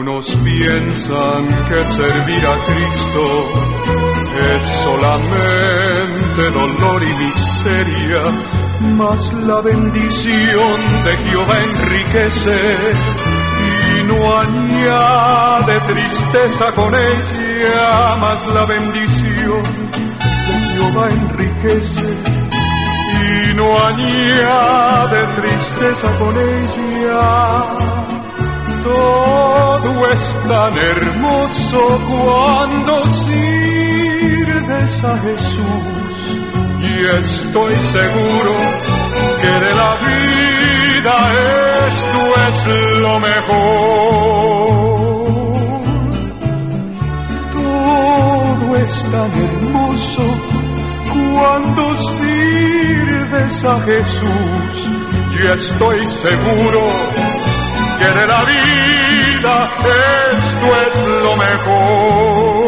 Algunos 0.00 0.34
piensan 0.36 1.46
que 1.68 1.84
servir 1.84 2.46
a 2.46 2.56
Cristo 2.64 3.52
es 4.56 4.66
solamente 4.82 6.50
dolor 6.54 7.02
y 7.02 7.14
miseria, 7.26 8.22
mas 8.96 9.30
la 9.46 9.60
bendición 9.60 10.80
de 11.04 11.16
Jehová 11.18 11.54
enriquece 11.70 12.58
y 13.98 14.04
no 14.04 14.38
añade 14.40 15.80
tristeza 15.80 16.72
con 16.74 16.94
ella, 16.94 18.16
mas 18.18 18.46
la 18.54 18.64
bendición 18.64 19.62
de 20.48 20.54
Jehová 20.72 21.10
enriquece 21.10 22.16
y 23.22 23.54
no 23.54 23.86
añade 23.86 25.26
tristeza 25.42 26.08
con 26.18 26.34
ella. 26.38 27.49
Es 30.20 30.36
tan 30.46 30.76
hermoso 30.76 31.80
cuando 32.10 33.08
sirves 33.08 34.92
a 35.04 35.18
Jesús 35.18 36.14
y 36.82 36.94
estoy 37.22 37.74
seguro 37.96 38.52
que 39.40 39.52
de 39.64 39.72
la 39.82 39.92
vida 40.08 41.14
esto 41.88 42.20
es 42.48 42.56
lo 42.98 43.14
mejor. 43.18 44.10
Todo 47.54 48.66
es 48.76 48.94
tan 49.14 49.30
hermoso 49.48 50.24
cuando 51.32 51.82
sirves 51.96 53.64
a 53.64 53.80
Jesús 53.80 54.74
y 55.32 55.46
estoy 55.46 56.06
seguro 56.06 57.09
que 58.00 58.06
de 58.06 58.26
la 58.26 58.44
vida 58.44 59.54
esto 60.32 60.66
es 60.86 61.22
lo 61.22 61.36
mejor. 61.36 62.59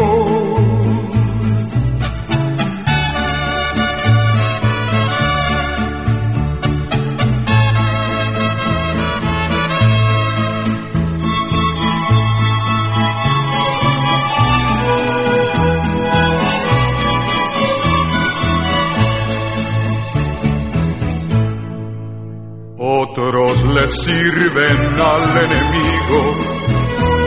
Sirven 24.01 24.79
al 24.99 25.37
enemigo 25.45 26.19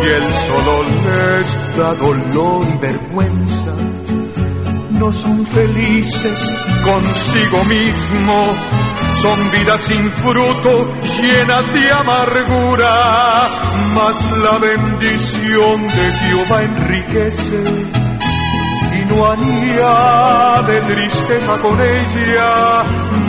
y 0.03 0.07
él 0.09 0.35
solo 0.47 0.83
les 1.07 1.77
da 1.77 1.95
dolor 1.95 2.67
y 2.75 2.79
vergüenza. 2.79 3.73
No 4.91 5.13
son 5.13 5.47
felices 5.47 6.57
consigo 6.83 7.65
mismo, 7.65 8.55
son 9.23 9.51
vidas 9.53 9.81
sin 9.83 10.11
fruto, 10.13 10.89
llenas 11.21 11.73
de 11.75 11.93
amargura, 11.93 12.95
mas 13.95 14.17
la 14.39 14.59
bendición 14.59 15.87
de 15.87 16.13
Jehová 16.21 16.63
enriquece 16.63 17.63
y 18.97 19.15
no 19.15 19.31
añade 19.31 20.81
tristeza 20.81 21.59
con 21.59 21.79
ella, 21.81 22.85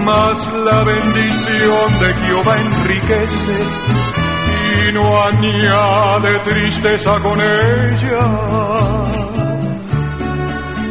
mas 0.07 0.37
la 0.69 0.83
bendición 0.83 1.87
de 2.01 2.09
Jehová 2.21 2.55
enriquece 2.69 3.57
y 4.79 4.93
no 4.93 5.05
añade 5.29 6.31
tristeza 6.49 7.19
con 7.19 7.37
ella. 7.41 8.25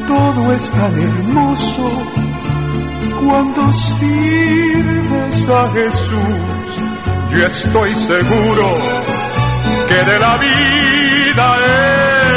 Todo 0.06 0.52
es 0.52 0.70
tan 0.70 0.94
hermoso 1.08 1.86
cuando 3.24 3.72
sirves 3.72 5.48
a 5.48 5.62
Jesús. 5.76 6.68
Yo 7.30 7.46
estoy 7.46 7.94
seguro 7.94 8.66
que 9.88 10.00
de 10.10 10.18
la 10.24 10.34
vida 10.36 11.46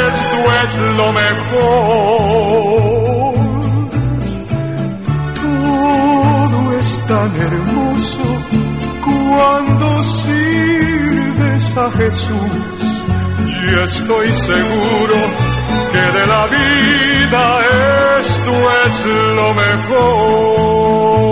esto 0.08 0.38
es 0.62 0.72
lo 0.98 1.12
mejor. 1.12 2.59
Tan 7.10 7.36
hermoso 7.36 8.26
cuando 9.04 10.04
sirves 10.04 11.76
a 11.76 11.90
Jesús. 11.98 12.84
Y 13.66 13.74
estoy 13.88 14.28
seguro 14.34 15.16
que 15.92 16.04
de 16.18 16.24
la 16.34 16.44
vida 16.46 17.42
esto 18.20 18.52
es 18.86 18.94
lo 19.38 19.48
mejor. 19.54 21.29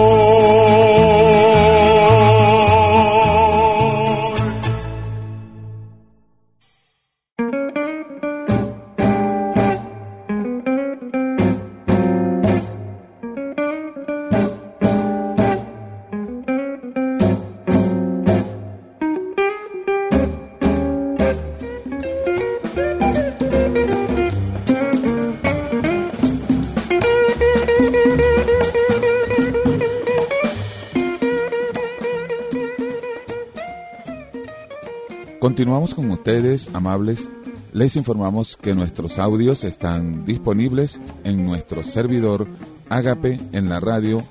Continuamos 35.59 35.93
con 35.93 36.09
ustedes, 36.13 36.71
amables. 36.73 37.29
Les 37.73 37.97
informamos 37.97 38.57
que 38.57 38.77
nuestros 38.77 39.19
audios 39.19 39.65
están 39.65 40.25
disponibles 40.25 41.01
en 41.25 41.43
nuestro 41.43 41.83
servidor 41.83 42.47
agape 42.89 43.41
en 43.51 43.69
la 43.69 43.81
radio 43.81 44.23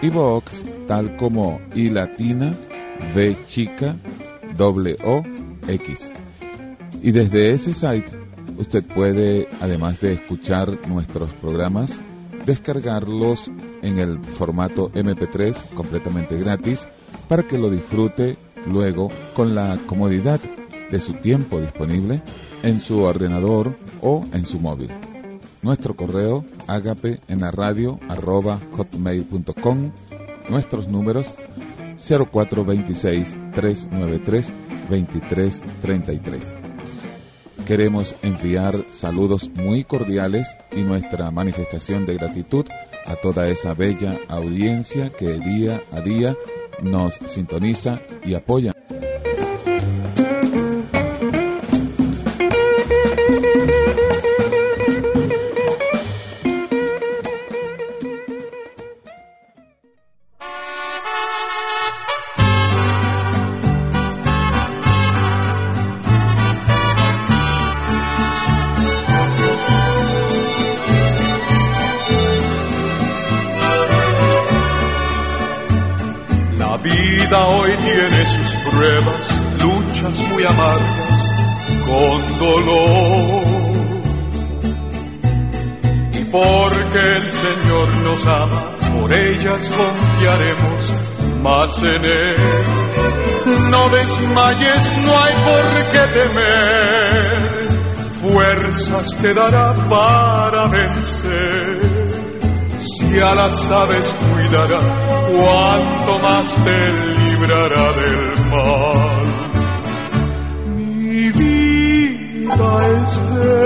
iVoox, 0.00 0.64
tal 0.86 1.16
como 1.16 1.60
i 1.74 1.90
latina, 1.90 2.54
v 3.16 3.36
chica, 3.48 3.96
o 5.04 5.22
x. 5.66 6.12
Y 7.02 7.10
desde 7.10 7.50
ese 7.50 7.74
site 7.74 8.16
usted 8.56 8.84
puede, 8.84 9.48
además 9.60 9.98
de 9.98 10.12
escuchar 10.12 10.86
nuestros 10.86 11.34
programas, 11.34 12.00
descargarlos 12.46 13.50
en 13.82 13.98
el 13.98 14.20
formato 14.20 14.92
MP3 14.92 15.60
completamente 15.74 16.38
gratis 16.38 16.86
para 17.28 17.42
que 17.42 17.58
lo 17.58 17.70
disfrute 17.70 18.36
luego 18.66 19.10
con 19.34 19.54
la 19.54 19.78
comodidad 19.86 20.40
de 20.90 21.00
su 21.00 21.14
tiempo 21.14 21.60
disponible 21.60 22.22
en 22.62 22.80
su 22.80 23.02
ordenador 23.02 23.76
o 24.00 24.24
en 24.32 24.46
su 24.46 24.58
móvil. 24.60 24.90
Nuestro 25.62 25.96
correo 25.96 26.44
agape 26.66 27.20
en 27.28 27.40
la 27.40 27.50
radio 27.50 27.98
arroba 28.08 28.60
hotmail.com 28.76 29.90
nuestros 30.48 30.88
números 30.88 31.34
0426 31.96 33.34
393 33.54 34.52
2333. 34.90 36.54
Queremos 37.66 38.14
enviar 38.22 38.84
saludos 38.90 39.50
muy 39.54 39.84
cordiales 39.84 40.54
y 40.76 40.82
nuestra 40.82 41.30
manifestación 41.30 42.04
de 42.04 42.14
gratitud 42.14 42.66
a 43.06 43.16
toda 43.16 43.48
esa 43.48 43.72
bella 43.72 44.18
audiencia 44.28 45.10
que 45.10 45.38
día 45.38 45.82
a 45.90 46.00
día 46.02 46.36
nos 46.84 47.18
sintoniza 47.24 48.00
y 48.24 48.34
apoya. 48.34 48.72
Te 99.24 99.32
dará 99.32 99.72
para 99.88 100.66
vencer. 100.66 101.78
Si 102.78 103.18
a 103.20 103.34
las 103.34 103.70
aves 103.70 104.06
cuidará, 104.22 104.80
cuanto 105.32 106.12
más 106.26 106.46
te 106.66 106.78
librará 107.20 107.86
del 108.00 108.22
mal. 108.52 109.24
Mi 110.76 111.30
vida 111.40 112.70
es 112.96 113.12
de 113.34 113.60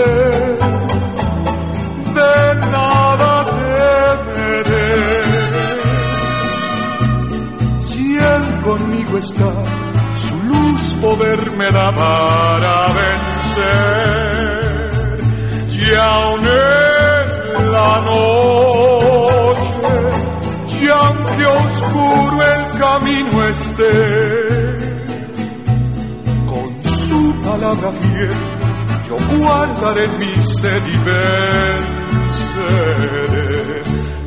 de 2.18 2.36
nada 2.74 3.32
temeré. 3.58 4.94
Si 7.88 8.04
él 8.16 8.44
conmigo 8.68 9.18
está, 9.26 9.50
su 10.24 10.36
luz 10.52 10.82
poder 11.02 11.40
me 11.58 11.68
da 11.72 11.88
para 12.00 12.74
vencer. 13.00 14.17
Y 15.88 15.94
aún 15.94 16.44
en 16.44 17.72
la 17.72 18.00
noche, 18.04 19.72
y 20.82 20.86
aunque 20.88 21.46
oscuro 21.46 22.36
el 22.42 22.62
camino 22.78 23.36
esté, 23.54 23.96
con 26.46 26.68
su 26.84 27.20
palabra 27.42 27.90
fiel, 28.02 28.36
yo 29.08 29.16
guardaré 29.38 30.04
mi 30.18 30.34
sed 30.44 30.82
y 30.94 30.98
venceré. 32.28 33.82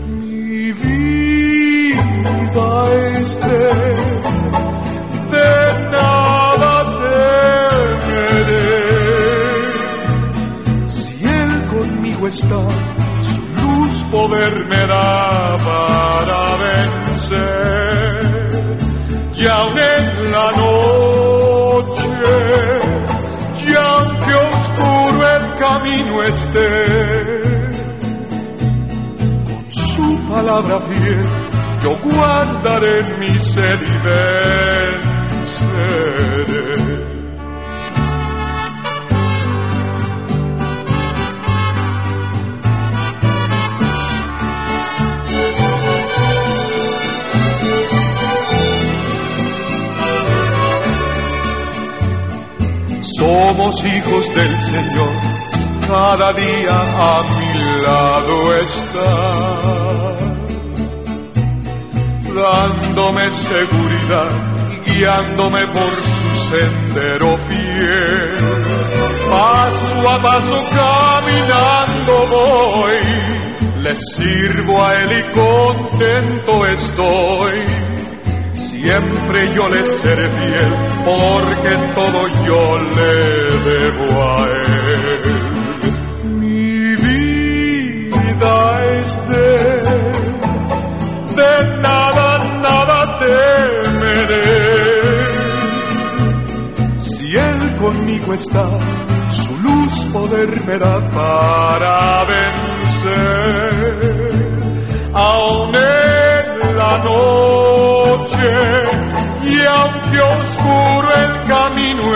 Mi 0.07 0.71
vida 0.71 2.69
es 3.19 3.31
de 3.39 4.10
su 12.33 13.39
luz 13.61 14.03
poder 14.11 14.65
me 14.65 14.87
da 14.87 15.57
para 15.57 16.55
vencer. 16.65 18.21
Y 19.35 19.47
aún 19.47 19.77
en 19.77 20.31
la 20.31 20.51
noche, 20.51 22.07
y 23.67 23.73
aunque 23.75 24.33
oscuro 24.33 25.19
el 25.37 25.45
camino 25.59 26.23
esté, 26.23 26.71
con 29.45 29.71
su 29.71 30.07
palabra 30.29 30.79
fiel, 30.87 31.27
yo 31.83 31.91
guardaré 32.03 32.95
mi 33.19 33.33
sed 33.39 33.79
y 33.81 33.97
venceré. 35.65 36.90
Somos 53.71 53.85
hijos 53.85 54.35
del 54.35 54.57
Señor, 54.57 55.09
cada 55.87 56.33
día 56.33 56.75
a 56.75 57.23
mi 57.23 57.81
lado 57.81 58.55
está, 58.57 60.15
dándome 62.35 63.31
seguridad 63.31 64.31
y 64.71 64.89
guiándome 64.89 65.67
por 65.67 65.93
su 66.11 66.29
sendero 66.49 67.37
fiel. 67.47 68.37
Paso 69.29 70.09
a 70.09 70.21
paso 70.21 70.65
caminando 70.69 72.13
voy, 72.27 73.83
le 73.83 73.95
sirvo 73.95 74.83
a 74.83 74.95
Él 74.95 75.11
y 75.17 75.23
contento 75.33 76.65
estoy 76.65 77.81
siempre 78.81 79.53
yo 79.53 79.69
le 79.69 79.85
seré 79.85 80.27
fiel, 80.29 80.73
porque 81.05 81.71
todo 81.95 82.27
yo 82.47 82.63
le 82.97 83.13
debo 83.69 84.07
a 84.23 84.47
él. 84.49 85.23
Mi 86.39 86.95
vida 87.05 88.55
es 88.97 89.11
de 89.29 89.51
de 91.35 91.53
nada, 91.81 92.27
nada 92.67 92.97
temeré. 93.19 94.49
Si 96.97 97.37
él 97.37 97.75
conmigo 97.77 98.33
está, 98.33 98.67
su 99.29 99.57
luz 99.65 100.05
poder 100.13 100.49
me 100.65 100.77
da 100.77 101.09
para 101.09 102.25
vencer. 102.31 103.70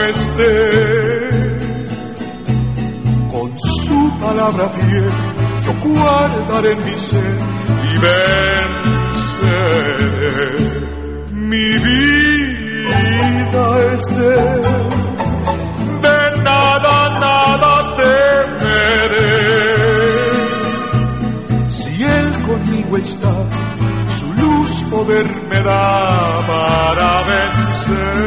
Esté, 0.09 1.29
con 3.31 3.59
su 3.59 4.19
palabra 4.19 4.69
fiel 4.69 5.35
yo 5.65 5.73
guardaré 5.83 6.75
mi 6.75 6.99
ser 6.99 7.37
y 7.89 7.93
venceré. 8.05 9.75
Mi 11.31 11.69
vida 11.87 12.83
es 13.93 14.03
de 14.17 14.29
él, 14.53 14.63
de 16.05 16.19
nada, 16.43 16.95
nada 17.25 17.71
temeré. 17.97 19.33
Si 21.69 21.91
él 22.03 22.29
conmigo 22.47 22.97
está, 22.97 23.33
su 24.17 24.27
luz 24.41 24.71
poder 24.91 25.27
me 25.49 25.59
da 25.63 25.83
para 26.47 27.09
vencer. 27.31 28.24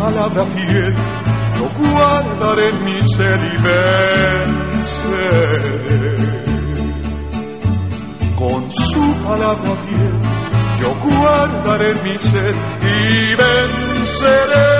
Palabra 0.00 0.44
fiel, 0.54 0.94
yo 1.58 1.66
guardaré 1.78 2.72
mi 2.84 2.98
ser 3.14 3.38
y 3.52 3.56
venceré. 3.68 5.10
Con 8.40 8.70
su 8.70 9.04
palabra 9.26 9.72
fiel, 9.84 10.16
yo 10.80 10.90
guardaré 11.06 11.90
mi 12.02 12.18
sed 12.18 12.56
y 12.82 13.34
venceré. 13.42 14.70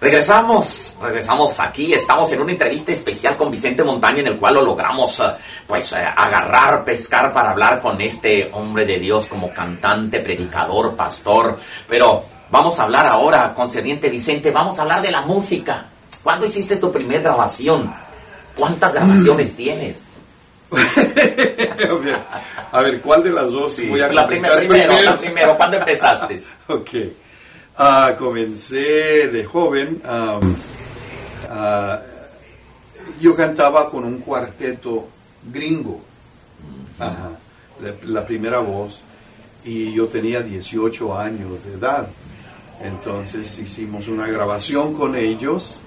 Regresamos, 0.00 0.89
regresamos 1.00 1.58
aquí, 1.60 1.92
estamos 1.92 2.30
en 2.32 2.42
una 2.42 2.52
entrevista 2.52 2.92
especial 2.92 3.36
con 3.36 3.50
Vicente 3.50 3.82
Montaño 3.82 4.18
en 4.18 4.28
el 4.28 4.36
cual 4.36 4.54
lo 4.54 4.62
logramos 4.62 5.18
eh, 5.20 5.24
pues 5.66 5.92
eh, 5.92 5.96
agarrar, 5.96 6.84
pescar 6.84 7.32
para 7.32 7.50
hablar 7.50 7.80
con 7.80 8.00
este 8.00 8.50
hombre 8.52 8.84
de 8.84 8.98
Dios 8.98 9.26
como 9.26 9.52
cantante, 9.52 10.20
predicador, 10.20 10.94
pastor, 10.94 11.58
pero 11.88 12.24
vamos 12.50 12.78
a 12.78 12.84
hablar 12.84 13.06
ahora 13.06 13.52
concerniente 13.54 14.10
Vicente, 14.10 14.50
vamos 14.50 14.78
a 14.78 14.82
hablar 14.82 15.02
de 15.02 15.10
la 15.10 15.22
música. 15.22 15.86
¿Cuándo 16.22 16.46
hiciste 16.46 16.76
tu 16.76 16.92
primera 16.92 17.22
grabación? 17.22 17.92
¿Cuántas 18.56 18.92
grabaciones 18.92 19.56
tienes? 19.56 20.06
a 22.72 22.80
ver, 22.82 23.00
¿cuál 23.00 23.24
de 23.24 23.30
las 23.30 23.50
dos? 23.50 23.76
Voy 23.88 24.00
a 24.00 24.08
la 24.08 24.26
primera, 24.26 24.56
primero, 24.58 25.02
la 25.02 25.16
primero, 25.16 25.56
¿cuándo 25.56 25.76
empezaste? 25.78 26.42
ok. 26.68 26.90
Ah, 27.78 28.14
comencé 28.18 29.28
de 29.28 29.44
joven. 29.44 30.02
um, 30.04 30.54
ah, 31.50 32.00
yo 33.20 33.34
cantaba 33.36 33.90
con 33.90 34.04
un 34.04 34.18
cuarteto 34.18 35.08
gringo. 35.52 36.00
Ajá, 36.98 37.30
la, 37.82 37.94
la 38.20 38.26
primera 38.26 38.60
voz. 38.60 39.00
Y 39.64 39.92
yo 39.92 40.06
tenía 40.06 40.40
18 40.42 41.18
años 41.18 41.64
de 41.64 41.74
edad. 41.74 42.08
Entonces 42.82 43.58
hicimos 43.58 44.08
una 44.08 44.26
grabación 44.26 44.94
con 44.94 45.14
ellos 45.16 45.80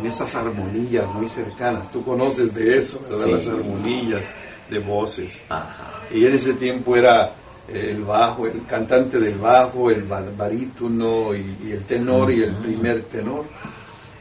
en 0.00 0.06
esas 0.06 0.34
armonías 0.34 1.12
muy 1.12 1.28
cercanas. 1.28 1.90
Tú 1.92 2.02
conoces 2.02 2.54
de 2.54 2.78
eso, 2.78 3.00
¿verdad? 3.10 3.24
Sí. 3.26 3.30
Las 3.32 3.46
armonías 3.48 4.24
de 4.70 4.78
voces. 4.78 5.42
Ajá. 5.50 6.00
Y 6.12 6.24
en 6.24 6.34
ese 6.34 6.54
tiempo 6.54 6.96
era 6.96 7.34
el 7.68 8.02
bajo, 8.04 8.46
el 8.46 8.64
cantante 8.64 9.18
del 9.20 9.36
bajo, 9.36 9.90
el 9.90 10.04
ba- 10.04 10.24
barítono 10.36 11.34
y, 11.34 11.56
y 11.66 11.72
el 11.72 11.84
tenor 11.84 12.30
y 12.32 12.42
el 12.42 12.54
primer 12.54 13.02
tenor. 13.02 13.44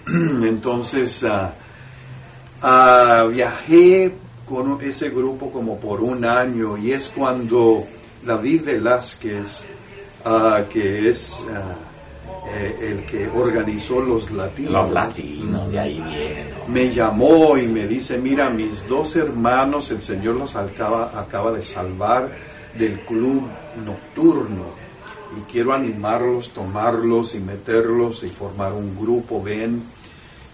Entonces 0.44 1.24
ah, 1.24 1.54
ah, 2.62 3.28
viajé 3.32 4.14
con 4.48 4.82
ese 4.82 5.10
grupo 5.10 5.52
como 5.52 5.78
por 5.78 6.02
un 6.02 6.24
año 6.24 6.78
y 6.78 6.94
es 6.94 7.10
cuando 7.10 7.86
David 8.26 8.64
Velázquez, 8.64 9.66
ah, 10.24 10.64
que 10.70 11.10
es 11.10 11.44
eh, 12.56 12.78
el 12.82 13.06
que 13.06 13.28
organizó 13.28 14.00
los 14.00 14.32
latinos, 14.32 14.72
Los 14.72 14.92
latinos, 14.92 15.70
de 15.70 15.80
ahí 15.80 16.00
vienen. 16.00 16.50
¿no? 16.52 16.74
me 16.74 16.90
llamó 16.90 17.58
y 17.58 17.68
me 17.68 17.86
dice, 17.88 18.18
mira, 18.18 18.50
mis 18.50 18.88
dos 18.88 19.18
hermanos, 19.18 19.92
el 19.92 20.02
Señor 20.02 20.36
los 20.36 20.56
acaba, 20.56 21.20
acaba 21.20 21.52
de 21.52 21.64
salvar 21.64 22.34
del 22.78 23.02
club 23.02 23.44
nocturno 23.86 24.88
y 25.36 25.42
quiero 25.52 25.74
animarlos, 25.74 26.52
tomarlos 26.52 27.36
y 27.36 27.40
meterlos 27.40 28.24
y 28.24 28.28
formar 28.28 28.74
un 28.74 28.96
grupo, 28.96 29.42
ven. 29.44 29.84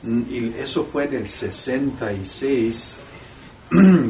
Y 0.06 0.54
eso 0.60 0.84
fue 0.84 1.06
en 1.06 1.14
el 1.16 1.30
66 1.30 2.98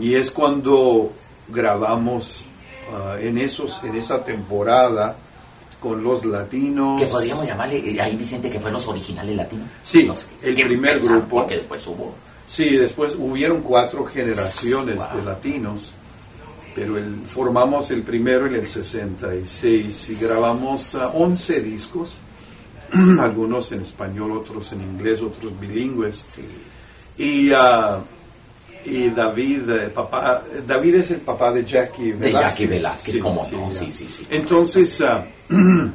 y 0.02 0.16
es 0.16 0.32
cuando 0.32 1.14
grabamos 1.48 2.46
ah, 2.92 3.18
en, 3.20 3.38
esos, 3.38 3.84
en 3.84 3.96
esa 3.96 4.24
temporada 4.24 5.16
con 5.80 6.04
los 6.04 6.26
latinos. 6.26 7.00
Que 7.02 7.08
podríamos 7.08 7.46
llamarle 7.46 7.78
eh, 7.92 8.02
ahí 8.02 8.16
Vicente 8.16 8.50
que 8.50 8.58
fueron 8.60 8.74
los 8.74 8.88
originales 8.88 9.36
latinos. 9.36 9.70
Sí, 9.84 10.04
Los 10.04 10.28
el 10.42 10.56
primer 10.56 11.00
grupo. 11.00 11.42
Porque 11.42 11.58
después 11.58 11.86
hubo. 11.88 12.16
Sí, 12.48 12.76
después 12.76 13.16
hubieron 13.18 13.62
cuatro 13.62 14.06
generaciones 14.06 14.98
Wow. 14.98 15.18
de 15.18 15.24
latinos, 15.24 15.94
pero 16.76 16.98
el, 16.98 17.22
formamos 17.26 17.90
el 17.92 18.02
primero 18.04 18.48
en 18.48 18.56
el 18.56 18.68
66 18.68 20.10
y 20.10 20.16
grabamos 20.16 20.96
ah, 20.96 21.12
11 21.14 21.62
discos, 21.62 22.18
algunos 23.20 23.72
en 23.72 23.82
español, 23.82 24.32
otros 24.32 24.72
en 24.74 24.82
inglés, 24.82 25.22
otros 25.22 25.60
bilingües. 25.60 26.26
Y, 27.18 27.52
ah, 27.52 28.02
y 28.86 29.10
David, 29.10 29.70
eh, 29.70 29.90
papá, 29.90 30.44
David 30.66 30.96
es 30.96 31.12
el 31.12 31.22
papá 31.22 31.52
de 31.52 31.64
Jackie 31.64 32.12
De 32.12 32.28
Velázquez. 32.28 32.50
Jackie 32.50 32.66
Velázquez, 32.68 33.20
cómo 33.20 33.48
no, 33.52 33.70
ya. 33.70 33.80
sí, 33.80 33.92
sí, 33.92 34.08
sí. 34.10 34.28
Entonces, 34.30 35.02
ah, 35.02 35.26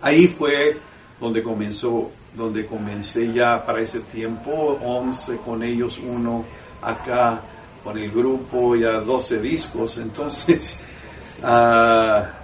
ahí 0.00 0.26
fue 0.26 0.78
donde 1.20 1.42
comenzó, 1.42 2.10
donde 2.34 2.66
comencé 2.66 3.32
ya 3.32 3.64
para 3.64 3.80
ese 3.80 4.00
tiempo, 4.00 4.78
11 4.82 5.38
con 5.38 5.62
ellos, 5.62 6.00
uno 6.04 6.44
acá 6.82 7.42
con 7.82 7.98
el 7.98 8.10
grupo, 8.10 8.76
ya 8.76 9.00
12 9.00 9.40
discos, 9.40 9.98
entonces 9.98 10.80
ah, 11.42 12.37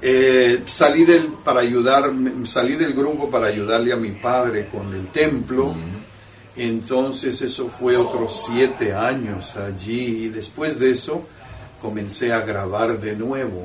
eh, 0.00 0.62
salí 0.66 1.04
del 1.04 1.28
para 1.44 1.60
ayudar, 1.60 2.12
salí 2.44 2.76
del 2.76 2.92
grupo 2.94 3.30
para 3.30 3.46
ayudarle 3.46 3.92
a 3.92 3.96
mi 3.96 4.12
padre 4.12 4.68
con 4.68 4.92
el 4.94 5.08
templo. 5.08 5.74
Entonces 6.56 7.40
eso 7.42 7.68
fue 7.68 7.96
otros 7.96 8.44
siete 8.46 8.94
años 8.94 9.56
allí 9.56 10.26
y 10.26 10.28
después 10.28 10.78
de 10.78 10.90
eso 10.90 11.26
comencé 11.80 12.32
a 12.32 12.40
grabar 12.40 13.00
de 13.00 13.16
nuevo. 13.16 13.62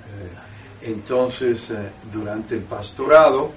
Eh, 0.00 0.88
entonces 0.88 1.58
eh, 1.70 1.90
durante 2.12 2.54
el 2.54 2.62
pastorado 2.62 3.52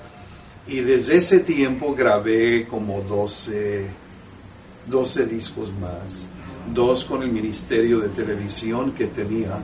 y 0.67 0.81
desde 0.81 1.17
ese 1.17 1.39
tiempo 1.39 1.95
grabé 1.95 2.67
como 2.67 3.01
12, 3.01 3.87
12 4.87 5.25
discos 5.25 5.71
más, 5.73 6.27
dos 6.73 7.05
con 7.05 7.23
el 7.23 7.31
ministerio 7.31 7.99
de 7.99 8.09
televisión 8.09 8.91
que 8.91 9.07
tenía. 9.07 9.57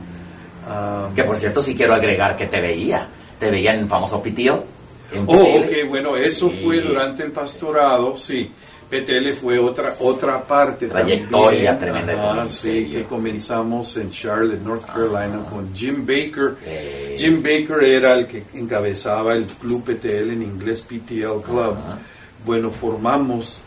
Ah, 0.66 1.08
Que 1.14 1.22
por 1.24 1.38
cierto, 1.38 1.62
sí 1.62 1.74
quiero 1.74 1.94
agregar 1.94 2.36
que 2.36 2.46
te 2.46 2.60
veía. 2.60 3.06
Te 3.38 3.50
veía 3.50 3.74
en 3.74 3.88
famoso 3.88 4.22
Pitío. 4.22 4.64
en 5.12 5.24
Oh, 5.26 5.34
ok, 5.34 5.88
bueno, 5.88 6.16
eso 6.16 6.50
Sí. 6.50 6.60
fue 6.64 6.80
durante 6.80 7.22
el 7.22 7.32
pastorado, 7.32 8.16
sí. 8.16 8.50
PTL 8.88 9.32
fue 9.32 9.58
otra 9.58 9.94
otra 9.98 10.40
parte 10.44 10.86
Trayectoria 10.86 11.76
también. 11.76 12.06
tremenda 12.06 12.30
Ajá, 12.32 12.48
sí, 12.48 12.88
que 12.88 13.02
comenzamos 13.02 13.96
en 13.96 14.10
Charlotte, 14.12 14.60
North 14.62 14.84
Carolina, 14.86 15.44
con 15.50 15.74
Jim 15.74 16.06
Baker. 16.06 16.54
Eh. 16.64 17.16
Jim 17.18 17.42
Baker 17.42 17.82
era 17.82 18.14
el 18.14 18.28
que 18.28 18.44
encabezaba 18.54 19.34
el 19.34 19.46
club 19.46 19.82
PTL 19.82 20.30
en 20.32 20.42
inglés 20.42 20.82
PTL 20.82 21.42
Club. 21.42 21.74
Ajá. 21.76 21.98
Bueno, 22.44 22.70
formamos 22.70 23.60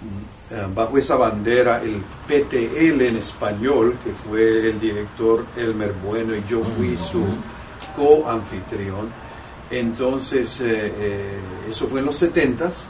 bajo 0.73 0.97
esa 0.97 1.15
bandera 1.15 1.81
el 1.83 2.01
PTL 2.27 3.01
en 3.01 3.17
español, 3.17 3.97
que 4.03 4.11
fue 4.11 4.69
el 4.69 4.79
director 4.79 5.45
Elmer 5.55 5.93
Bueno 6.03 6.35
y 6.35 6.43
yo 6.49 6.63
fui 6.63 6.97
su 6.97 7.23
co-anfitrión. 7.95 9.09
Entonces, 9.69 10.61
eh, 10.61 10.93
eh, 10.97 11.39
eso 11.69 11.87
fue 11.87 11.99
en 11.99 12.07
los 12.07 12.21
70s 12.21 12.85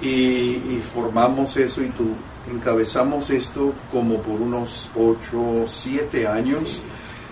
y, 0.00 0.06
y 0.08 0.82
formamos 0.94 1.56
eso 1.58 1.82
y 1.82 1.88
tu, 1.90 2.14
encabezamos 2.50 3.30
esto 3.30 3.74
como 3.92 4.20
por 4.22 4.40
unos 4.40 4.90
8, 4.96 5.64
7 5.66 6.26
años 6.26 6.82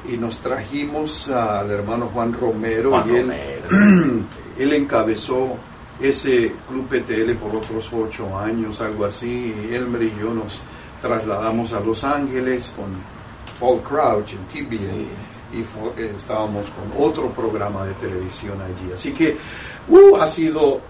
y 0.07 0.17
nos 0.17 0.41
trajimos 0.41 1.29
al 1.31 1.71
hermano 1.71 2.11
Juan 2.13 2.33
Romero 2.33 2.91
Juan 2.91 3.09
y 3.09 3.17
él, 3.17 3.23
Romero. 3.23 4.27
él 4.59 4.73
encabezó 4.75 5.57
ese 6.01 6.53
club 6.69 6.87
PTL 6.89 7.33
por 7.35 7.55
otros 7.57 7.89
8 7.93 8.39
años, 8.39 8.81
algo 8.81 9.05
así, 9.05 9.55
y 9.71 9.75
Elmer 9.75 10.03
y 10.03 10.13
yo 10.21 10.35
nos 10.35 10.63
trasladamos 11.01 11.73
a 11.73 11.81
Los 11.81 12.03
Ángeles 12.05 12.73
con 12.77 12.87
Paul 13.61 13.81
Crouch 13.83 14.33
en 14.33 14.45
TBN 14.47 15.07
y 15.53 15.63
fue- 15.63 15.93
eh, 16.05 16.13
estábamos 16.17 16.67
con 16.71 17.07
otro 17.07 17.31
programa 17.31 17.85
de 17.85 17.95
televisión 17.95 18.59
allí. 18.61 18.93
Así 18.93 19.13
que 19.13 19.37
uh, 19.89 20.17
ha 20.17 20.27
sido 20.29 20.81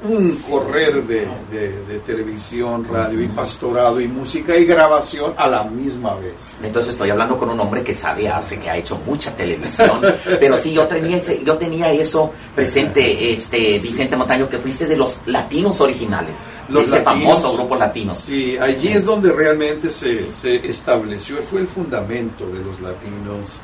un 0.00 0.36
correr 0.48 1.02
de, 1.04 1.26
de- 1.50 1.82
de 1.88 1.98
televisión, 2.06 2.86
radio 2.88 3.20
y 3.20 3.26
pastorado 3.28 4.00
y 4.00 4.06
música 4.06 4.56
y 4.56 4.64
grabación 4.64 5.34
a 5.36 5.48
la 5.48 5.64
misma 5.64 6.14
vez. 6.14 6.54
Entonces 6.62 6.92
estoy 6.92 7.10
hablando 7.10 7.36
con 7.36 7.50
un 7.50 7.58
hombre 7.58 7.82
que 7.82 7.94
sabe, 7.96 8.28
hace, 8.28 8.60
que 8.60 8.70
ha 8.70 8.76
hecho 8.76 8.96
mucha 9.04 9.34
televisión. 9.34 10.00
Pero 10.38 10.56
sí, 10.56 10.72
yo 10.72 10.86
tenía, 10.86 11.16
ese- 11.16 11.42
yo 11.44 11.56
tenía 11.58 11.90
eso 11.92 12.32
presente, 12.54 13.32
este 13.32 13.80
Vicente 13.80 14.16
Montaño, 14.16 14.48
que 14.48 14.58
fuiste 14.58 14.86
de 14.86 14.96
los 14.96 15.18
latinos 15.26 15.80
originales. 15.80 16.36
Los 16.68 16.82
de 16.90 16.96
ese 16.98 17.04
latinos. 17.04 17.40
famoso 17.40 17.56
grupo 17.56 17.74
latino. 17.74 18.12
Sí, 18.14 18.56
allí 18.56 18.88
es 18.88 19.04
donde 19.04 19.32
realmente 19.32 19.90
se, 19.90 20.30
se 20.30 20.54
estableció, 20.68 21.38
fue 21.42 21.60
el 21.62 21.66
fundamento 21.66 22.46
de 22.46 22.62
los 22.62 22.80
latinos, 22.80 23.58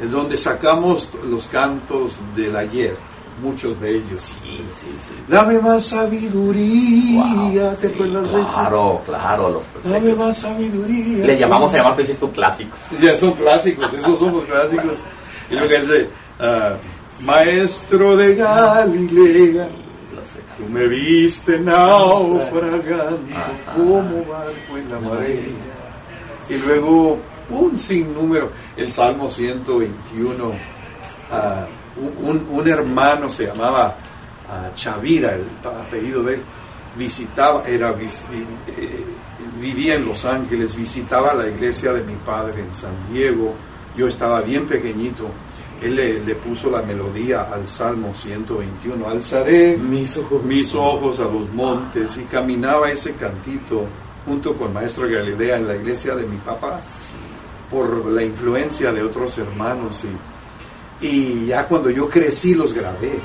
es 0.00 0.10
donde 0.12 0.36
sacamos 0.38 1.08
los 1.28 1.46
cantos 1.48 2.18
del 2.36 2.54
ayer, 2.54 2.94
muchos 3.42 3.80
de 3.80 3.96
ellos. 3.96 4.20
Sí, 4.20 4.60
sí, 4.72 4.86
sí. 4.98 5.14
Dame 5.28 5.58
más 5.58 5.86
sabiduría, 5.86 7.70
Wow, 7.70 7.76
¿te 7.80 7.86
acuerdas 7.88 8.32
de 8.32 8.40
eso? 8.40 8.52
Claro, 8.52 9.02
claro. 9.04 9.50
Los 9.50 9.92
Dame 9.92 10.14
más 10.14 10.36
sabiduría. 10.38 11.26
Le 11.26 11.38
llamamos 11.38 11.72
a 11.74 11.76
llamar 11.78 11.94
pues 11.94 12.18
tú 12.18 12.30
clásicos. 12.32 12.78
Ya 13.00 13.16
son 13.16 13.32
clásicos, 13.32 13.92
esos 13.94 14.18
son 14.18 14.34
los 14.34 14.44
clásicos. 14.44 14.98
Y 15.50 15.54
lo 15.54 15.68
que 15.68 15.80
dice, 15.80 16.08
ah, 16.40 16.76
maestro 17.22 18.16
de 18.16 18.34
Galilea. 18.34 19.68
Tú 20.58 20.64
me 20.72 20.88
viste 20.88 21.58
naufragando 21.60 23.18
como 23.76 24.24
barco 24.24 24.76
en 24.76 24.90
la 24.90 24.98
marea. 24.98 25.40
Y 26.48 26.54
luego 26.54 27.18
un 27.50 27.78
sinnúmero, 27.78 28.50
el 28.76 28.90
Salmo 28.90 29.28
121, 29.28 30.52
ah, 31.30 31.66
un, 32.00 32.46
un- 32.50 32.68
hermano 32.68 33.30
se 33.30 33.46
llamaba 33.46 33.96
ah, 34.50 34.70
Chavira, 34.74 35.34
el 35.34 35.44
apellido 35.64 36.22
de 36.22 36.34
él, 36.34 36.42
visitaba, 36.96 37.64
era, 37.66 37.90
eh, 37.90 39.04
vivía 39.60 39.94
en 39.94 40.04
Los 40.06 40.24
Ángeles, 40.24 40.76
visitaba 40.76 41.34
la 41.34 41.48
iglesia 41.48 41.92
de 41.92 42.02
mi 42.02 42.14
padre 42.14 42.62
en 42.62 42.74
San 42.74 42.92
Diego, 43.12 43.54
yo 43.96 44.08
estaba 44.08 44.40
bien 44.42 44.66
pequeñito, 44.66 45.28
él 45.82 45.94
le, 45.94 46.20
le 46.24 46.34
puso 46.36 46.70
la 46.70 46.80
melodía 46.82 47.42
al 47.52 47.68
Salmo 47.68 48.14
121, 48.14 49.08
alzaré 49.08 49.76
Mis 49.76 50.16
ojos. 50.16 50.42
mis 50.42 50.74
ojos 50.74 51.20
a 51.20 51.24
los 51.24 51.48
montes 51.52 52.16
y 52.16 52.22
caminaba 52.24 52.90
ese 52.90 53.14
cantito 53.14 53.84
junto 54.24 54.54
con 54.54 54.72
Maestro 54.72 55.06
Galilea 55.08 55.58
en 55.58 55.68
la 55.68 55.76
iglesia 55.76 56.14
de 56.16 56.26
mi 56.26 56.38
papá 56.38 56.80
por 57.70 58.06
la 58.06 58.22
influencia 58.24 58.90
de 58.92 59.02
otros 59.02 59.36
hermanos 59.38 60.04
y, 60.04 60.08
y 61.00 61.46
ya 61.46 61.66
cuando 61.68 61.90
yo 61.90 62.08
crecí 62.08 62.54
los 62.54 62.72
grabé 62.72 63.18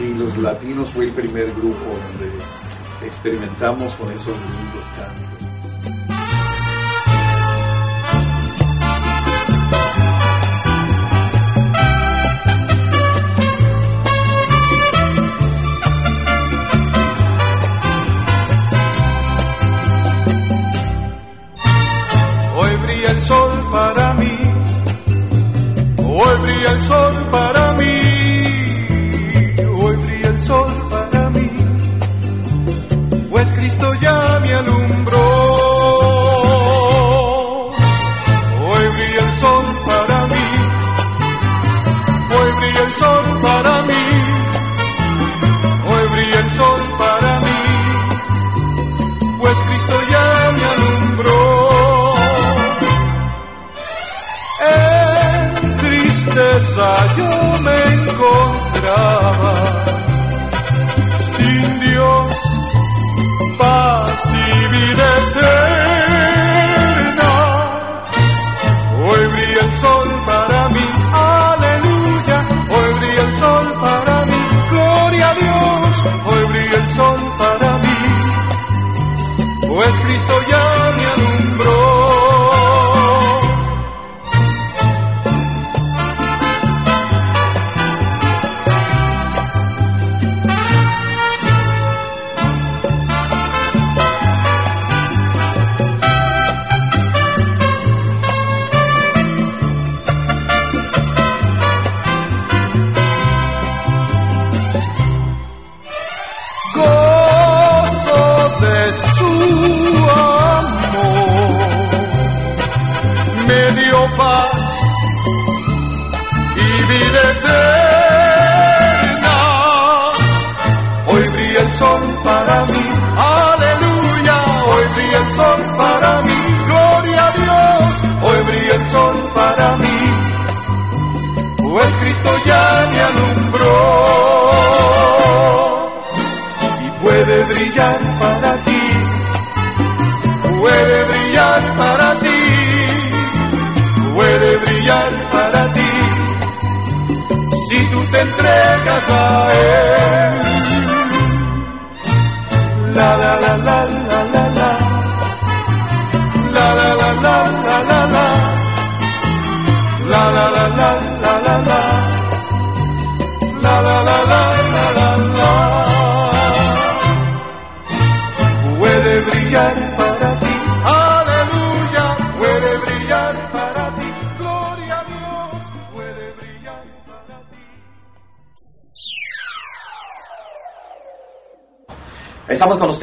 y 0.00 0.14
los 0.14 0.36
latinos 0.38 0.90
fue 0.90 1.06
el 1.06 1.12
primer 1.12 1.52
grupo 1.52 1.84
donde 1.84 3.06
experimentamos 3.06 3.94
con 3.96 4.10
esos 4.12 4.34
lindos 4.38 4.84
cantos. 4.96 5.41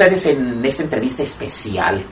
Ustedes 0.00 0.24
en 0.34 0.64
esta 0.64 0.82
entrevista 0.82 1.22
especial 1.22 2.02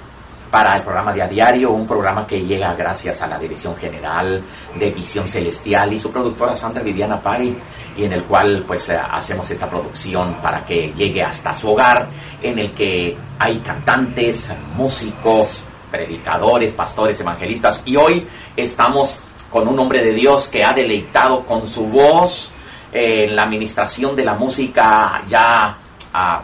para 0.50 0.76
el 0.76 0.82
programa 0.82 1.10
de 1.14 1.22
A 1.22 1.26
Diario, 1.26 1.70
un 1.70 1.86
programa 1.86 2.26
que 2.26 2.44
llega 2.44 2.74
gracias 2.74 3.22
a 3.22 3.26
la 3.26 3.38
Dirección 3.38 3.76
General 3.76 4.42
de 4.78 4.90
Visión 4.90 5.26
Celestial 5.26 5.90
y 5.94 5.96
su 5.96 6.12
productora 6.12 6.54
Sandra 6.54 6.82
Viviana 6.82 7.18
Pari, 7.22 7.56
y 7.96 8.04
en 8.04 8.12
el 8.12 8.24
cual 8.24 8.62
pues 8.66 8.90
eh, 8.90 9.00
hacemos 9.10 9.50
esta 9.50 9.70
producción 9.70 10.34
para 10.42 10.66
que 10.66 10.92
llegue 10.94 11.22
hasta 11.22 11.54
su 11.54 11.70
hogar, 11.70 12.10
en 12.42 12.58
el 12.58 12.72
que 12.72 13.16
hay 13.38 13.56
cantantes, 13.60 14.52
músicos, 14.74 15.62
predicadores, 15.90 16.74
pastores, 16.74 17.18
evangelistas, 17.22 17.82
y 17.86 17.96
hoy 17.96 18.26
estamos 18.54 19.20
con 19.48 19.66
un 19.66 19.78
hombre 19.78 20.04
de 20.04 20.12
Dios 20.12 20.48
que 20.48 20.62
ha 20.62 20.74
deleitado 20.74 21.46
con 21.46 21.66
su 21.66 21.86
voz 21.86 22.52
eh, 22.92 23.24
en 23.24 23.34
la 23.34 23.44
administración 23.44 24.14
de 24.14 24.26
la 24.26 24.34
música 24.34 25.22
ya 25.26 25.78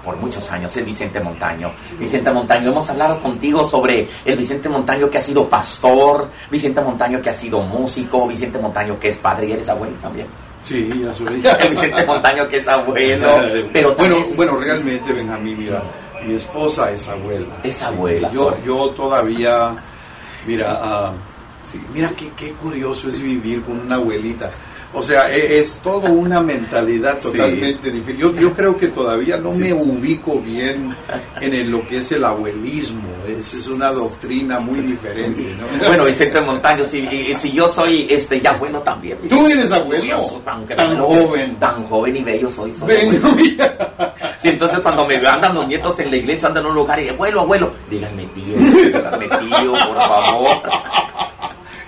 por 0.03 0.16
muchos 0.16 0.51
años, 0.51 0.77
es 0.77 0.85
Vicente 0.85 1.20
Montaño. 1.20 1.72
Vicente 1.99 2.31
Montaño, 2.31 2.70
hemos 2.70 2.89
hablado 2.91 3.20
contigo 3.20 3.66
sobre 3.66 4.09
el 4.25 4.37
Vicente 4.37 4.68
Montaño 4.68 5.11
que 5.11 5.18
ha 5.18 5.22
sido 5.22 5.49
pastor, 5.49 6.29
Vicente 6.51 6.81
Montaño 6.81 7.20
que 7.20 7.31
ha 7.31 7.35
sido 7.35 7.61
músico, 7.61 8.27
Vicente 8.27 8.59
Montaño 8.59 8.99
que 8.99 9.09
es 9.09 9.18
padre 9.18 9.47
y 9.47 9.53
eres 9.53 9.68
abuelo 9.68 9.95
también. 10.03 10.27
Sí, 10.62 10.91
ya 11.03 11.12
soy. 11.12 11.43
El 11.61 11.70
Vicente 11.70 12.07
Montaño 12.07 12.49
que 12.49 12.57
es 12.59 12.68
abuelo, 12.68 13.29
pero 13.72 13.95
bueno, 13.95 14.16
también 14.16 14.37
bueno, 14.37 14.57
realmente, 14.57 15.12
Benjamín, 15.12 15.59
mira, 15.59 15.83
mi 16.27 16.35
esposa 16.35 16.91
es 16.91 17.09
abuela. 17.09 17.55
Es 17.62 17.83
abuela. 17.83 18.31
Yo, 18.33 18.57
yo 18.64 18.91
todavía, 18.91 19.75
mira, 20.47 21.12
sí, 21.66 21.81
mira 21.93 22.11
qué, 22.16 22.31
qué 22.37 22.53
curioso 22.53 23.09
es 23.09 23.20
vivir 23.20 23.62
con 23.62 23.79
una 23.81 23.97
abuelita. 23.97 24.51
O 24.95 25.03
sea, 25.03 25.28
e- 25.30 25.59
es, 25.59 25.80
todo 25.82 26.07
una 26.12 26.40
mentalidad 26.40 27.18
Sí. 27.20 27.24
totalmente 27.32 27.90
diferente. 27.90 28.16
Yo, 28.22 28.32
yo 28.34 28.53
creo 28.53 28.76
que 28.76 28.86
todavía 28.88 29.36
no 29.38 29.53
me 29.53 29.72
ubico 29.72 30.38
bien 30.40 30.95
en 31.40 31.53
el- 31.55 31.70
lo 31.70 31.84
que 31.86 31.99
es 31.99 32.12
el 32.12 32.24
abuelismo. 32.24 33.03
Es, 33.28 33.55
es 33.55 33.66
una 33.68 33.90
doctrina 33.90 34.61
muy 34.61 34.80
diferente, 34.80 35.57
¿no? 35.59 35.66
Bueno, 35.88 36.05
Vicente 36.05 36.40
Montaño, 36.40 36.84
si, 36.84 37.34
si 37.34 37.53
yo 37.53 37.68
soy 37.68 38.07
este 38.11 38.40
ya 38.40 38.53
bueno 38.53 38.80
también. 38.80 39.18
Tú 39.28 39.47
eres 39.47 39.72
abuelo, 39.72 40.05
Yo 40.05 40.28
soy 40.28 40.40
tan, 40.42 40.66
tan 40.66 40.99
joven. 40.99 41.57
Tan 41.57 41.82
joven 41.84 42.16
y 42.16 42.22
bello 42.22 42.51
soy. 42.51 42.72
soy. 42.72 43.18
Sí, 44.38 44.51
entonces 44.51 44.80
cuando 44.80 45.07
me 45.07 45.16
andan 45.26 45.55
los 45.55 45.66
nietos 45.66 45.99
en 46.01 46.11
la 46.11 46.16
iglesia, 46.18 46.49
andan 46.49 46.64
en 46.64 46.70
un 46.70 46.76
lugar 46.76 47.01
y 47.01 47.09
abuelo, 47.09 47.40
abuelo, 47.40 47.70
díganme 47.88 48.26
tío, 48.34 48.55
díganme 48.57 49.26
tío, 49.26 49.72
por 49.72 49.97
favor. 49.97 50.62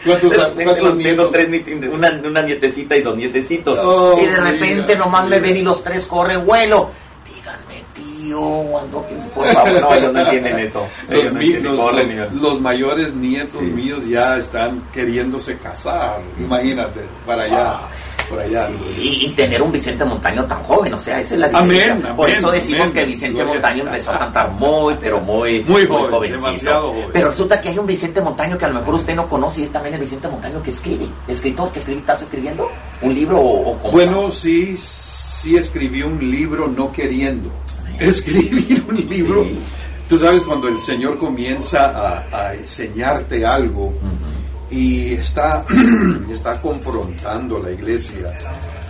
¿Cuántos, 0.06 0.56
tengo 0.56 0.94
nietos? 0.94 1.30
tres 1.32 1.48
una, 1.92 2.10
una 2.24 2.42
nietecita 2.42 2.96
y 2.96 3.02
dos 3.02 3.16
nietecitos. 3.16 3.78
Oh, 3.82 4.16
y 4.20 4.26
de 4.26 4.36
repente 4.36 4.82
mira, 4.94 4.98
nomás 4.98 5.24
me 5.24 5.36
mira. 5.36 5.42
ven 5.48 5.56
y 5.58 5.62
los 5.62 5.82
tres 5.82 6.06
corren, 6.06 6.44
vuelo. 6.46 6.90
Díganme 7.26 7.84
tío, 7.94 8.38
cuando 8.70 9.06
por 9.34 9.46
favor, 9.48 9.80
no, 9.80 9.94
ellos 9.94 10.12
no 10.12 10.20
entienden 10.20 10.58
eso. 10.60 10.86
Los, 11.08 11.24
no 11.24 11.30
mi- 11.32 11.44
entienden, 11.46 11.76
los- 11.76 11.94
los- 12.32 12.42
los 12.42 12.60
mayores 12.60 13.14
nietos 13.14 13.60
Sí. 13.60 13.66
míos 13.66 14.06
ya 14.06 14.36
están 14.38 14.82
queriéndose 14.92 15.58
casar. 15.58 16.20
Imagínate, 16.38 17.00
para 17.26 17.44
allá, 17.44 17.80
por 18.28 18.40
allá. 18.40 18.68
Sí, 18.68 18.74
y, 18.98 19.26
y 19.26 19.32
tener 19.32 19.62
un 19.62 19.72
Vicente 19.72 20.04
Montaño 20.04 20.44
tan 20.44 20.62
joven, 20.62 20.94
o 20.94 20.98
sea, 20.98 21.20
esa 21.20 21.34
es 21.34 21.40
la 21.40 21.48
diferencia. 21.48 21.92
Amén, 21.94 22.16
Por 22.16 22.30
eso 22.30 22.50
decimos 22.50 22.82
amén. 22.88 22.94
que 22.94 23.04
Vicente. 23.04 23.44
Montaño 23.44 23.84
empezó 23.84 24.12
a 24.12 24.18
cantar 24.18 24.50
muy, 24.52 24.94
pero 25.00 25.20
muy, 25.22 25.62
Muy 25.64 25.86
joven, 25.86 26.10
jovencito. 26.10 26.40
demasiado 26.46 26.88
joven. 26.92 27.08
Pero 27.12 27.28
resulta 27.28 27.60
que 27.60 27.68
hay 27.70 27.78
un 27.78 27.86
Vicente 27.86 28.20
Montaño 28.20 28.58
que 28.58 28.64
a 28.64 28.68
lo 28.68 28.74
mejor 28.74 28.94
usted 28.94 29.14
no 29.14 29.28
conoce 29.28 29.60
y 29.60 29.64
es 29.64 29.72
también 29.72 29.94
el 29.94 30.00
Vicente 30.00 30.28
Montaño 30.28 30.62
que 30.62 30.70
escribe. 30.70 31.06
Escritor, 31.28 31.72
que 31.72 31.78
escribe, 31.78 32.00
¿estás 32.00 32.22
escribiendo? 32.22 32.68
¿Un 33.02 33.14
libro 33.14 33.38
o, 33.38 33.70
o 33.72 33.78
cómo? 33.78 33.92
Bueno, 33.92 34.30
sí, 34.30 34.76
sí 34.76 35.56
escribí 35.56 36.02
un 36.02 36.30
libro 36.30 36.68
no 36.68 36.90
queriendo. 36.92 37.50
Escribir 37.98 38.84
un 38.88 38.96
libro. 39.08 39.44
Sí. 39.44 39.58
Tú 40.08 40.18
sabes 40.18 40.42
cuando 40.42 40.68
el 40.68 40.78
Señor 40.78 41.18
comienza 41.18 41.86
a, 42.30 42.46
a 42.48 42.54
enseñarte 42.54 43.44
algo 43.44 43.92
y 44.70 45.12
está, 45.14 45.64
está 46.30 46.60
confrontando 46.60 47.58
a 47.58 47.60
la 47.60 47.70
iglesia, 47.72 48.36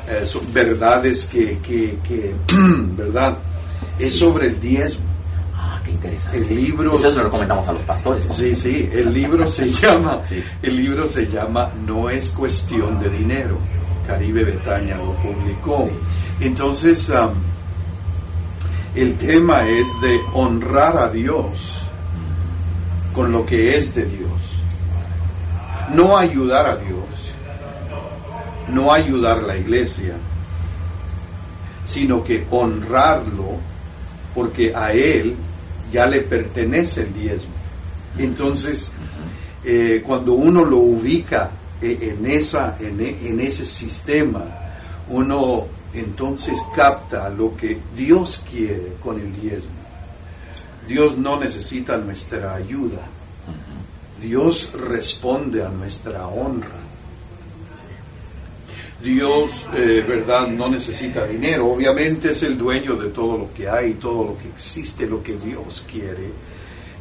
eh, 0.08 0.24
son 0.26 0.42
verdades 0.52 1.24
que, 1.26 1.58
que, 1.58 1.98
que, 2.06 2.34
¿verdad? 2.96 3.38
Es 3.98 4.18
sobre 4.18 4.46
el 4.46 4.60
diezmo. 4.60 5.04
Ah, 5.54 5.80
qué 5.84 5.90
interesante. 5.90 6.38
El 6.38 6.56
libro- 6.56 6.94
Eso 6.94 7.10
se 7.10 7.18
lo 7.18 7.24
recomendamos 7.24 7.66
a 7.68 7.72
los 7.72 7.82
pastores. 7.82 8.26
¿no? 8.26 8.32
Sí, 8.34 8.54
sí, 8.54 8.88
el 8.92 9.12
libro 9.12 9.48
se 9.48 9.70
llama, 9.70 10.20
Sí. 10.28 10.42
el 10.62 10.76
libro 10.76 11.06
se 11.06 11.26
llama 11.26 11.70
No 11.86 12.08
es 12.10 12.30
cuestión 12.30 13.00
de 13.02 13.10
dinero. 13.10 13.58
Caribe 14.06 14.44
Betaña 14.44 14.96
lo 14.98 15.14
publicó. 15.16 15.90
Entonces, 16.40 17.10
am, 17.10 17.30
el 18.94 19.14
tema 19.16 19.68
es 19.68 19.86
de 20.00 20.20
honrar 20.32 20.96
a 20.96 21.08
Dios 21.10 21.82
con 23.12 23.32
lo 23.32 23.44
que 23.44 23.76
es 23.76 23.94
de 23.94 24.04
Dios. 24.04 24.25
No 25.94 26.16
ayudar 26.16 26.68
a 26.68 26.76
Dios, 26.76 27.04
no 28.68 28.92
ayudar 28.92 29.38
a 29.38 29.42
la 29.42 29.56
iglesia, 29.56 30.14
sino 31.84 32.24
que 32.24 32.46
honrarlo 32.50 33.58
porque 34.34 34.74
a 34.74 34.92
Él 34.92 35.36
ya 35.92 36.06
le 36.06 36.20
pertenece 36.20 37.02
el 37.02 37.14
diezmo. 37.14 37.54
Entonces, 38.18 38.92
eh, 39.64 40.02
cuando 40.04 40.34
uno 40.34 40.64
lo 40.64 40.78
ubica 40.78 41.50
eh, 41.80 42.14
en, 42.18 42.26
esa, 42.30 42.76
e- 42.80 43.28
en 43.28 43.40
ese 43.40 43.64
sistema, 43.64 44.42
uno 45.08 45.66
entonces 45.94 46.60
capta 46.74 47.28
lo 47.30 47.56
que 47.56 47.78
Dios 47.96 48.44
quiere 48.50 48.94
con 49.02 49.18
el 49.18 49.32
diezmo. 49.40 49.70
Dios 50.86 51.16
no 51.16 51.38
necesita 51.38 51.96
nuestra 51.96 52.54
ayuda. 52.54 52.98
Dios 54.26 54.72
responde 54.72 55.62
a 55.62 55.68
nuestra 55.68 56.26
honra. 56.26 56.80
Dios, 59.00 59.64
eh, 59.72 60.04
¿verdad? 60.06 60.48
No 60.48 60.68
necesita 60.68 61.24
dinero. 61.24 61.68
Obviamente 61.68 62.32
es 62.32 62.42
el 62.42 62.58
dueño 62.58 62.96
de 62.96 63.10
todo 63.10 63.38
lo 63.38 63.54
que 63.54 63.68
hay, 63.68 63.94
todo 63.94 64.24
lo 64.24 64.36
que 64.36 64.48
existe. 64.48 65.06
Lo 65.06 65.22
que 65.22 65.36
Dios 65.36 65.86
quiere 65.88 66.32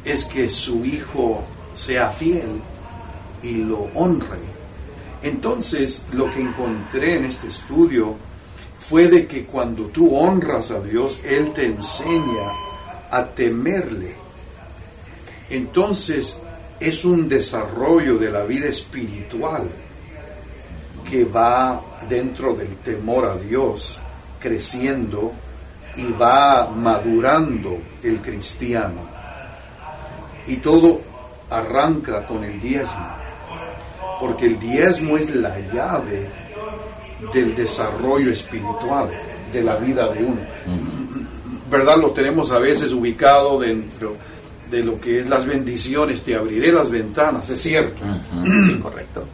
es 0.04 0.24
que 0.24 0.48
su 0.48 0.84
Hijo 0.84 1.42
sea 1.74 2.10
fiel 2.10 2.60
y 3.42 3.56
lo 3.56 3.88
honre. 3.96 4.38
Entonces, 5.20 6.06
lo 6.12 6.30
que 6.30 6.42
encontré 6.42 7.16
en 7.16 7.24
este 7.24 7.48
estudio 7.48 8.14
fue 8.78 9.08
de 9.08 9.26
que 9.26 9.46
cuando 9.46 9.86
tú 9.86 10.14
honras 10.16 10.70
a 10.70 10.80
Dios, 10.80 11.18
Él 11.24 11.52
te 11.52 11.66
enseña 11.66 12.52
a 13.10 13.24
temerle. 13.26 14.14
Entonces, 15.50 16.40
es 16.78 17.04
un 17.04 17.28
desarrollo 17.28 18.18
de 18.18 18.30
la 18.30 18.44
vida 18.44 18.66
espiritual 18.66 19.68
que 21.08 21.24
va 21.24 21.80
dentro 22.08 22.54
del 22.54 22.76
temor 22.76 23.24
a 23.24 23.36
Dios, 23.36 24.00
creciendo 24.40 25.32
y 25.96 26.12
va 26.12 26.68
madurando 26.68 27.78
el 28.02 28.20
cristiano. 28.20 29.16
Y 30.46 30.56
todo 30.56 31.00
arranca 31.48 32.26
con 32.26 32.44
el 32.44 32.60
diezmo, 32.60 33.06
porque 34.20 34.46
el 34.46 34.58
diezmo 34.58 35.16
es 35.16 35.34
la 35.34 35.58
llave 35.72 36.28
del 37.32 37.54
desarrollo 37.54 38.32
espiritual 38.32 39.10
de 39.52 39.62
la 39.62 39.76
vida 39.76 40.12
de 40.12 40.24
uno. 40.24 40.40
¿Verdad? 41.70 41.98
Lo 41.98 42.10
tenemos 42.10 42.52
a 42.52 42.58
veces 42.58 42.92
ubicado 42.92 43.58
dentro 43.58 44.16
de 44.70 44.82
lo 44.84 45.00
que 45.00 45.18
es 45.20 45.28
las 45.28 45.46
bendiciones, 45.46 46.22
te 46.22 46.34
abriré 46.34 46.72
las 46.72 46.90
ventanas, 46.90 47.48
es 47.50 47.60
cierto 47.60 48.00
Sí, 48.66 48.74
correcto. 48.80 49.24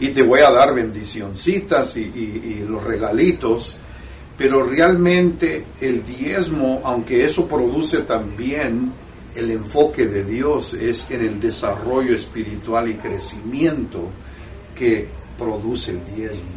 y 0.00 0.08
te 0.08 0.22
voy 0.22 0.40
a 0.40 0.50
dar 0.50 0.74
bendicioncitas 0.74 1.96
y, 1.96 2.00
y- 2.02 2.56
y 2.62 2.66
los 2.68 2.82
regalitos, 2.82 3.76
pero 4.38 4.64
realmente 4.64 5.64
el 5.80 6.04
diezmo, 6.06 6.80
aunque 6.84 7.24
eso 7.24 7.46
produce 7.46 7.98
también 7.98 8.92
el 9.34 9.50
enfoque 9.50 10.06
de 10.06 10.24
Dios, 10.24 10.74
es 10.74 11.06
en 11.10 11.20
el 11.22 11.40
desarrollo 11.40 12.16
espiritual 12.16 12.88
y 12.90 12.94
crecimiento 12.94 14.08
que 14.74 15.08
produce 15.38 15.92
el 15.92 16.00
diezmo. 16.16 16.48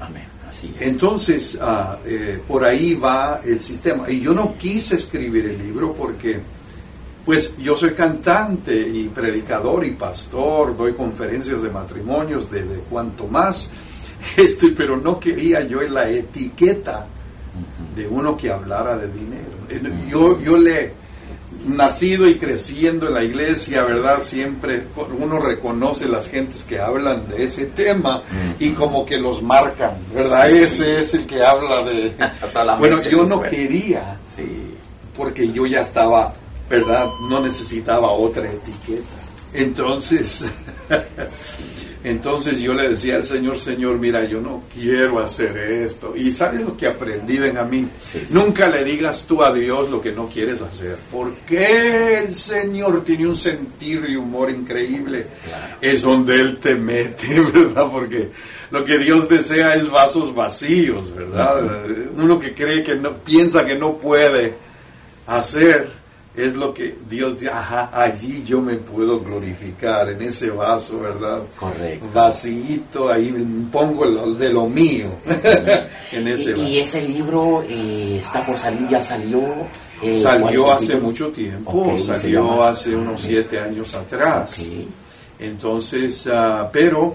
Amén. 0.00 0.22
Así 0.48 0.72
es. 0.78 0.82
Entonces, 0.86 1.58
ah, 1.60 1.98
eh, 2.06 2.38
por 2.46 2.64
ahí 2.64 2.94
va 2.94 3.40
el 3.44 3.60
sistema. 3.60 4.08
Y 4.10 4.20
yo 4.20 4.32
no 4.34 4.54
quise 4.56 4.96
escribir 4.96 5.46
el 5.46 5.58
libro 5.58 5.94
porque, 5.94 6.40
pues, 7.24 7.56
yo 7.56 7.76
soy 7.76 7.92
cantante 7.92 8.74
y 8.76 9.08
predicador 9.08 9.84
y 9.84 9.92
pastor, 9.92 10.76
doy 10.76 10.94
conferencias 10.94 11.62
de 11.62 11.70
matrimonios, 11.70 12.50
de, 12.50 12.64
de 12.64 12.78
cuanto 12.80 13.26
más, 13.26 13.70
este, 14.36 14.68
pero 14.68 14.96
no 14.96 15.18
quería 15.18 15.62
yo 15.62 15.80
la 15.82 16.08
etiqueta 16.08 17.06
de 17.94 18.06
uno 18.06 18.36
que 18.36 18.50
hablara 18.50 18.96
de 18.96 19.08
dinero. 19.08 19.52
Yo, 20.08 20.40
yo 20.40 20.56
le, 20.56 20.92
nacido 21.66 22.26
y 22.26 22.36
creciendo 22.36 23.08
en 23.08 23.14
la 23.14 23.24
iglesia, 23.24 23.84
¿verdad? 23.84 24.22
Siempre 24.22 24.84
uno 25.18 25.38
reconoce 25.38 26.08
las 26.08 26.28
gentes 26.28 26.64
que 26.64 26.80
hablan 26.80 27.28
de 27.28 27.44
ese 27.44 27.66
tema 27.66 28.22
y 28.58 28.70
como 28.70 29.06
que 29.06 29.18
los 29.18 29.42
marcan, 29.42 29.92
¿verdad? 30.14 30.50
Ese 30.50 30.98
es 30.98 31.14
el 31.14 31.26
que 31.26 31.44
habla 31.44 31.82
de... 31.84 32.12
Bueno, 32.78 33.02
yo 33.08 33.24
no 33.24 33.40
quería, 33.42 34.18
porque 35.16 35.50
yo 35.50 35.66
ya 35.66 35.80
estaba, 35.80 36.32
¿verdad? 36.72 37.10
No 37.28 37.40
necesitaba 37.40 38.12
otra 38.12 38.50
etiqueta. 38.50 39.04
Entonces, 39.52 40.46
entonces 42.04 42.60
yo 42.60 42.72
le 42.72 42.88
decía 42.88 43.16
al 43.16 43.24
Señor, 43.24 43.58
Señor, 43.58 43.98
mira, 43.98 44.24
yo 44.24 44.40
no 44.40 44.62
quiero 44.72 45.20
hacer 45.20 45.54
esto. 45.58 46.14
Y 46.16 46.32
¿sabes 46.32 46.62
lo 46.62 46.74
que 46.74 46.86
aprendí, 46.86 47.36
Benjamín? 47.36 47.90
Sí, 48.02 48.20
sí. 48.26 48.32
Nunca 48.32 48.68
le 48.68 48.84
digas 48.84 49.26
tú 49.28 49.42
a 49.42 49.52
Dios 49.52 49.90
lo 49.90 50.00
que 50.00 50.12
no 50.12 50.28
quieres 50.28 50.62
hacer. 50.62 50.96
Porque 51.10 52.20
el 52.20 52.34
Señor 52.34 53.04
tiene 53.04 53.26
un 53.26 53.36
sentir 53.36 54.06
y 54.08 54.16
humor 54.16 54.50
increíble. 54.50 55.26
Claro. 55.44 55.76
Es 55.82 56.00
donde 56.00 56.36
Él 56.36 56.56
te 56.56 56.74
mete, 56.74 57.38
¿verdad? 57.52 57.86
Porque 57.92 58.30
lo 58.70 58.82
que 58.82 58.96
Dios 58.96 59.28
desea 59.28 59.74
es 59.74 59.90
vasos 59.90 60.34
vacíos, 60.34 61.14
¿verdad? 61.14 61.84
Uno 62.16 62.40
que 62.40 62.54
cree 62.54 62.82
que 62.82 62.94
no, 62.94 63.18
piensa 63.18 63.66
que 63.66 63.74
no 63.74 63.98
puede 63.98 64.54
hacer, 65.26 66.01
es 66.36 66.54
lo 66.54 66.72
que 66.72 66.94
Dios 67.10 67.38
dice, 67.38 67.50
ajá, 67.52 67.90
allí 67.92 68.42
yo 68.44 68.60
me 68.62 68.76
puedo 68.76 69.20
glorificar, 69.20 70.08
en 70.08 70.22
ese 70.22 70.48
vaso, 70.50 71.00
¿verdad? 71.00 71.42
Correcto. 71.58 72.06
Vacío, 72.14 73.10
ahí 73.12 73.34
pongo 73.70 74.04
lo- 74.06 74.32
de 74.34 74.50
lo 74.50 74.66
mío, 74.66 75.08
en 76.12 76.28
ese 76.28 76.50
Y, 76.50 76.52
vaso. 76.52 76.62
y 76.64 76.78
ese 76.78 77.02
libro 77.08 77.62
eh, 77.68 78.18
está 78.20 78.46
por 78.46 78.56
salir, 78.56 78.88
ya 78.88 79.00
salió. 79.02 79.40
eh, 79.40 79.66
¿cuál 80.00 80.14
Salió 80.14 80.72
hace 80.72 80.96
mucho 80.96 81.28
tiempo, 81.32 81.96
salió 81.98 82.64
hace 82.64 82.96
unos 82.96 83.20
Ok. 83.22 83.26
siete 83.28 83.60
años 83.60 83.94
atrás. 83.94 84.66
Entonces, 85.38 86.26
ah, 86.32 86.68
pero 86.72 87.14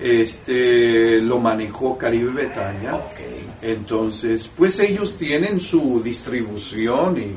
este 0.00 1.20
lo 1.20 1.38
manejó 1.38 1.96
Caribe 1.98 2.30
Betaña. 2.32 2.94
Ok. 2.96 3.20
Entonces, 3.62 4.48
pues 4.56 4.78
ellos 4.80 5.16
tienen 5.18 5.60
su 5.60 6.00
distribución 6.02 7.18
y 7.18 7.32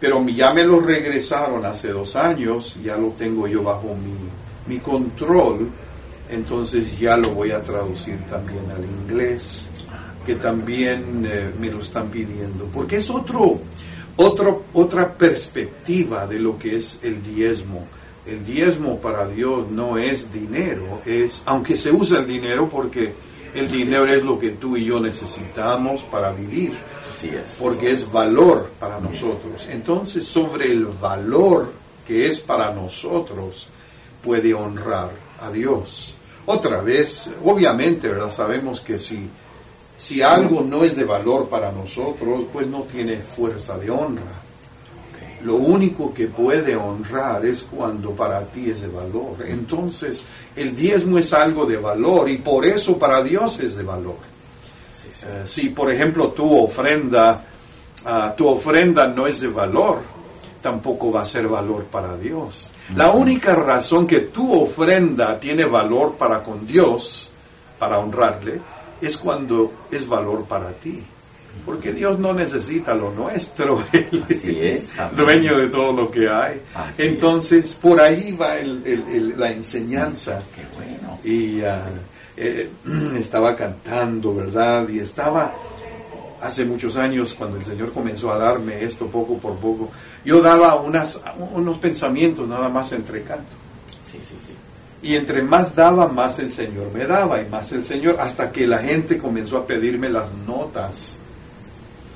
pero 0.00 0.24
ya 0.28 0.52
me 0.52 0.64
lo 0.64 0.80
regresaron 0.80 1.64
hace 1.66 1.88
dos 1.88 2.16
años, 2.16 2.78
ya 2.82 2.96
lo 2.96 3.08
tengo 3.08 3.48
yo 3.48 3.62
bajo 3.62 3.94
mi, 3.94 4.72
mi 4.72 4.80
control, 4.80 5.68
entonces 6.30 6.98
ya 6.98 7.16
lo 7.16 7.30
voy 7.30 7.50
a 7.52 7.60
traducir 7.62 8.18
también 8.28 8.64
al 8.70 8.84
inglés 8.84 9.70
que 10.28 10.34
también 10.34 11.26
eh, 11.26 11.50
me 11.58 11.70
lo 11.70 11.80
están 11.80 12.10
pidiendo, 12.10 12.66
porque 12.66 12.98
es 12.98 13.08
otro, 13.08 13.60
otro, 14.16 14.64
otra 14.74 15.14
perspectiva 15.14 16.26
de 16.26 16.38
lo 16.38 16.58
que 16.58 16.76
es 16.76 17.00
el 17.02 17.22
diezmo. 17.22 17.86
El 18.26 18.44
diezmo 18.44 18.98
para 18.98 19.26
Dios 19.26 19.70
no 19.70 19.96
es 19.96 20.30
dinero, 20.30 21.00
es, 21.06 21.42
aunque 21.46 21.78
se 21.78 21.90
usa 21.90 22.18
el 22.18 22.26
dinero 22.26 22.68
porque 22.68 23.14
el 23.54 23.70
dinero 23.70 24.04
es 24.04 24.22
lo 24.22 24.38
que 24.38 24.50
tú 24.50 24.76
y 24.76 24.84
yo 24.84 25.00
necesitamos 25.00 26.02
para 26.02 26.30
vivir, 26.32 26.72
Así 27.18 27.30
es. 27.34 27.56
porque 27.60 27.90
es 27.90 28.10
valor 28.10 28.70
para 28.78 29.00
nosotros. 29.00 29.66
Entonces, 29.68 30.24
sobre 30.26 30.66
el 30.66 30.86
valor 30.86 31.72
que 32.06 32.28
es 32.28 32.38
para 32.38 32.72
nosotros, 32.72 33.68
puede 34.22 34.54
honrar 34.54 35.10
a 35.40 35.50
Dios. 35.50 36.14
Otra 36.46 36.80
vez, 36.80 37.30
obviamente, 37.44 38.08
¿verdad? 38.08 38.30
Sabemos 38.30 38.80
que 38.80 38.98
si, 38.98 39.28
si 39.96 40.22
algo 40.22 40.62
no 40.62 40.84
es 40.84 40.96
de 40.96 41.04
valor 41.04 41.48
para 41.48 41.72
nosotros, 41.72 42.44
pues 42.52 42.66
no 42.68 42.82
tiene 42.84 43.18
fuerza 43.18 43.76
de 43.76 43.90
honra. 43.90 44.42
Lo 45.42 45.56
único 45.56 46.12
que 46.14 46.26
puede 46.26 46.74
honrar 46.74 47.44
es 47.46 47.62
cuando 47.64 48.10
para 48.12 48.44
ti 48.46 48.70
es 48.70 48.80
de 48.80 48.88
valor. 48.88 49.36
Entonces, 49.46 50.24
el 50.56 50.74
diezmo 50.74 51.18
es 51.18 51.32
algo 51.32 51.66
de 51.66 51.76
valor 51.76 52.28
y 52.28 52.38
por 52.38 52.64
eso 52.64 52.96
para 52.96 53.22
Dios 53.22 53.60
es 53.60 53.76
de 53.76 53.82
valor. 53.82 54.37
Sí. 55.20 55.26
Eh, 55.28 55.42
si, 55.46 55.68
por 55.70 55.90
ejemplo, 55.92 56.28
tu 56.32 56.58
ofrenda, 56.64 57.42
ah, 58.04 58.34
tu 58.36 58.46
ofrenda 58.48 59.08
no 59.08 59.26
es 59.26 59.40
de 59.40 59.48
valor, 59.48 60.00
tampoco 60.62 61.10
va 61.10 61.22
a 61.22 61.24
ser 61.24 61.48
valor 61.48 61.84
para 61.84 62.16
Dios. 62.16 62.72
La 62.94 63.10
única 63.10 63.54
razón 63.54 64.06
que 64.06 64.20
tu 64.20 64.60
ofrenda 64.62 65.38
tiene 65.40 65.64
valor 65.64 66.14
para 66.16 66.42
con 66.42 66.66
Dios, 66.66 67.32
para 67.78 67.98
honrarle, 67.98 68.60
es 69.00 69.16
cuando 69.16 69.72
es 69.90 70.06
valor 70.08 70.44
para 70.44 70.70
ti. 70.72 71.02
Porque 71.66 71.92
Dios 71.92 72.18
no 72.20 72.32
necesita 72.32 72.94
lo 72.94 73.10
nuestro, 73.10 73.82
Él 73.92 74.24
Así 74.30 74.58
es, 74.60 74.84
es 74.84 75.16
dueño 75.16 75.58
de 75.58 75.68
todo 75.68 75.92
lo 75.92 76.10
que 76.10 76.28
hay. 76.28 76.60
Así 76.74 77.02
es. 77.02 77.08
Entonces, 77.08 77.74
por 77.74 78.00
ahí 78.00 78.32
va 78.32 78.56
el- 78.56 78.82
el- 78.86 79.08
el- 79.08 79.34
la 79.40 79.50
enseñanza 79.50 80.40
Qué 80.54 80.62
bueno. 80.76 81.18
y 81.24 81.62
ah, 81.62 81.84
eh, 82.40 82.70
estaba 83.18 83.56
cantando, 83.56 84.34
¿verdad? 84.34 84.88
Y 84.88 85.00
estaba 85.00 85.52
hace 86.40 86.64
muchos 86.64 86.96
años 86.96 87.34
cuando 87.34 87.56
el 87.56 87.64
Señor 87.64 87.92
comenzó 87.92 88.32
a 88.32 88.38
darme 88.38 88.84
esto 88.84 89.06
poco 89.08 89.38
por 89.38 89.56
poco, 89.56 89.90
yo 90.24 90.40
daba 90.40 90.76
unas, 90.76 91.20
unos 91.52 91.78
pensamientos 91.78 92.46
nada 92.48 92.68
más 92.68 92.92
entre 92.92 93.22
canto. 93.22 93.56
Sí, 94.04 94.18
sí, 94.20 94.36
sí. 94.44 94.52
Y 95.02 95.14
entre 95.16 95.42
más 95.42 95.74
daba, 95.74 96.08
más 96.08 96.38
el 96.38 96.52
Señor 96.52 96.90
me 96.92 97.06
daba, 97.06 97.40
y 97.40 97.48
más 97.48 97.70
el 97.72 97.84
Señor, 97.84 98.16
hasta 98.20 98.50
que 98.50 98.66
la 98.66 98.78
gente 98.78 99.18
comenzó 99.18 99.58
a 99.58 99.66
pedirme 99.66 100.08
las 100.08 100.32
notas, 100.46 101.18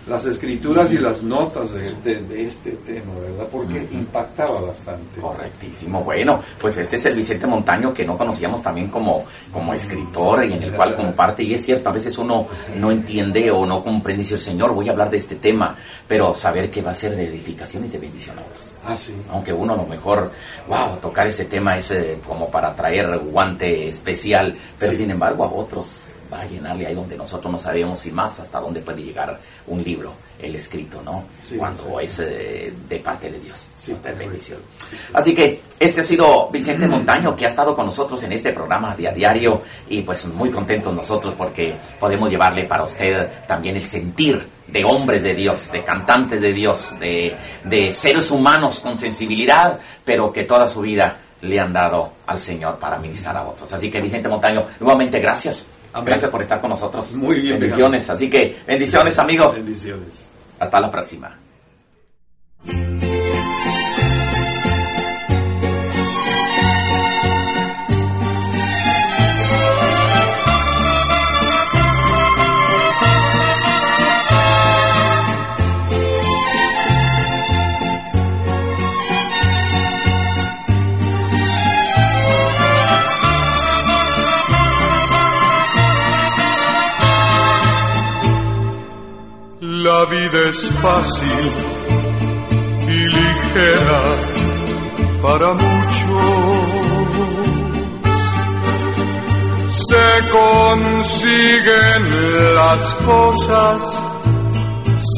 las 0.09 0.27
escrituras 0.27 0.93
y 0.93 0.99
las 0.99 1.23
notas 1.23 1.73
de, 1.73 1.93
de- 2.03 2.23
de 2.23 2.45
este 2.47 2.73
tema, 2.73 3.15
¿verdad? 3.21 3.47
Porque 3.53 3.87
impactaba 3.93 4.61
bastante. 4.61 5.21
Correctísimo. 5.21 6.03
Bueno, 6.03 6.43
pues 6.61 6.77
este 6.79 6.97
es 6.97 7.07
el 7.07 7.15
Vicente 7.15 7.47
Montaño 7.47 7.95
que 7.95 8.05
no 8.05 8.19
conocíamos 8.19 8.63
también 8.63 8.89
como, 8.89 9.25
como 9.53 9.73
escritor 9.75 10.45
y 10.45 10.55
en 10.55 10.63
el 10.65 10.73
cual 10.73 10.97
comparte. 10.97 11.45
Y 11.45 11.55
es 11.55 11.65
cierto, 11.65 11.89
a 11.89 11.93
veces 11.93 12.19
uno 12.19 12.47
no 12.77 12.91
entiende 12.91 13.51
o 13.51 13.65
no 13.65 13.83
comprende 13.83 14.23
y 14.23 14.25
dice, 14.25 14.39
Señor, 14.39 14.73
voy 14.75 14.89
a 14.89 14.93
hablar 14.93 15.09
de 15.11 15.19
este 15.19 15.37
tema, 15.37 15.77
pero 16.09 16.35
saber 16.35 16.71
que 16.71 16.83
va 16.83 16.91
a 16.91 16.95
ser 16.95 17.15
de 17.15 17.27
edificación 17.29 17.85
y 17.85 17.89
de 17.89 17.99
bendición 17.99 18.39
a 18.39 18.43
otros. 18.43 18.73
Ah, 18.85 18.97
sí. 18.97 19.15
Aunque 19.31 19.53
uno 19.53 19.75
a 19.75 19.77
lo 19.77 19.87
mejor, 19.87 20.33
wow, 20.67 20.97
tocar 20.97 21.29
ese 21.29 21.45
tema 21.45 21.79
es 21.79 21.93
eh, 21.93 22.19
como 22.27 22.51
para 22.51 22.75
traer 22.75 23.17
guante 23.21 23.89
especial, 23.89 24.57
pero 24.77 24.91
Sí. 24.91 24.99
sin 24.99 25.13
embargo 25.13 25.45
a 25.45 25.53
otros 25.53 26.12
va 26.33 26.41
a 26.41 26.47
llenarle 26.47 26.87
ahí 26.87 26.95
donde 26.95 27.17
nosotros 27.17 27.53
no 27.53 27.59
sabemos 27.59 28.07
y 28.07 28.11
más 28.11 28.41
hasta 28.41 28.59
dónde 28.59 28.81
puede 28.81 29.03
llegar 29.03 29.39
un 29.67 29.83
libro, 29.83 30.15
el 30.41 30.55
escrito, 30.57 31.03
¿no? 31.03 31.25
Sí, 31.41 31.57
Cuando 31.57 31.83
sí. 31.83 32.05
es 32.05 32.19
eh, 32.21 32.73
de 32.89 32.99
parte 32.99 33.31
de 33.31 33.39
Dios, 33.39 33.69
Sí, 33.77 33.95
de 34.03 34.13
bendición. 34.13 34.61
Así 35.13 35.35
que 35.35 35.61
este 35.79 36.01
ha 36.01 36.05
sido 36.05 36.49
Vicente 36.51 36.87
Montaño 36.87 37.37
que 37.37 37.45
ha 37.45 37.49
estado 37.49 37.75
con 37.77 37.87
nosotros 37.87 38.23
en 38.23 38.33
este 38.33 38.53
programa 38.53 38.97
de 38.97 39.09
a 39.09 39.13
diario 39.13 39.63
y 39.89 40.03
pues 40.03 40.27
muy 40.27 40.51
contentos 40.51 40.95
nosotros 40.95 41.35
porque 41.35 41.75
podemos 42.01 42.31
llevarle 42.31 42.65
para 42.65 42.85
usted 42.85 43.29
también 43.47 43.77
el 43.77 43.85
sentir 43.85 44.41
de 44.67 44.85
hombres 44.85 45.23
de 45.23 45.35
Dios, 45.35 45.71
de 45.71 45.85
cantantes 45.85 46.41
de 46.41 46.53
Dios, 46.53 46.99
de, 46.99 47.37
de 47.65 47.93
seres 47.93 48.31
humanos 48.31 48.81
con 48.81 48.97
sensibilidad, 48.97 49.79
pero 50.05 50.33
que 50.33 50.45
toda 50.45 50.67
su 50.67 50.81
vida 50.81 51.19
le 51.43 51.59
han 51.61 51.73
dado 51.73 52.13
al 52.27 52.39
Señor 52.39 52.79
para 52.79 52.99
ministrar 52.99 53.37
a 53.37 53.43
otros. 53.43 53.71
Así 53.73 53.91
que 53.91 54.01
Vicente 54.01 54.29
Montaño, 54.29 54.65
nuevamente 54.81 55.21
gracias. 55.21 55.67
Amén. 55.93 56.07
Gracias 56.07 56.31
por 56.31 56.43
estar 56.43 56.61
con 56.61 56.71
nosotros. 56.71 57.15
Muy 57.15 57.41
bien, 57.41 57.59
Bendiciones. 57.59 58.09
Así 58.11 58.31
que 58.31 58.57
bendiciones 58.67 59.19
amigos. 59.19 59.55
Bendiciones. 59.55 60.27
Hasta 60.59 60.81
la 60.81 60.91
próxima. 60.91 61.37
La 90.03 90.09
vida 90.09 90.41
es 90.51 90.59
fácil 90.83 91.45
y 92.89 92.99
ligera 93.17 94.03
para 95.23 95.49
muchos. 95.55 96.67
Se 99.69 100.07
consiguen 100.39 102.03
las 102.57 102.83
cosas 102.95 103.81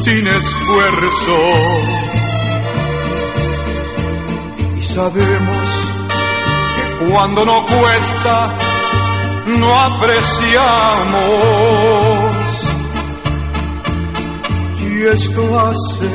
sin 0.02 0.26
esfuerzo. 0.26 1.38
Y 4.78 4.82
sabemos 4.82 5.68
que 6.76 6.84
cuando 7.10 7.40
no 7.46 7.64
cuesta, 7.64 8.52
no 9.46 9.80
apreciamos. 9.80 12.33
Esto 15.12 15.60
hace 15.60 16.08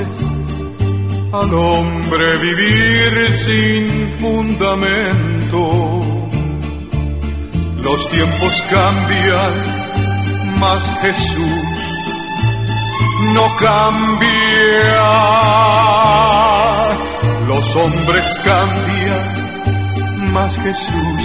al 1.31 1.53
hombre 1.53 2.37
vivir 2.39 3.35
sin 3.35 4.11
fundamento. 4.19 6.01
Los 7.83 8.09
tiempos 8.09 8.61
cambian, 8.63 9.53
mas 10.59 10.83
Jesús 11.01 11.69
no 13.35 13.55
cambia. 13.57 14.29
Los 17.47 17.75
hombres 17.75 18.39
cambian, 18.43 20.33
mas 20.33 20.57
Jesús 20.57 21.21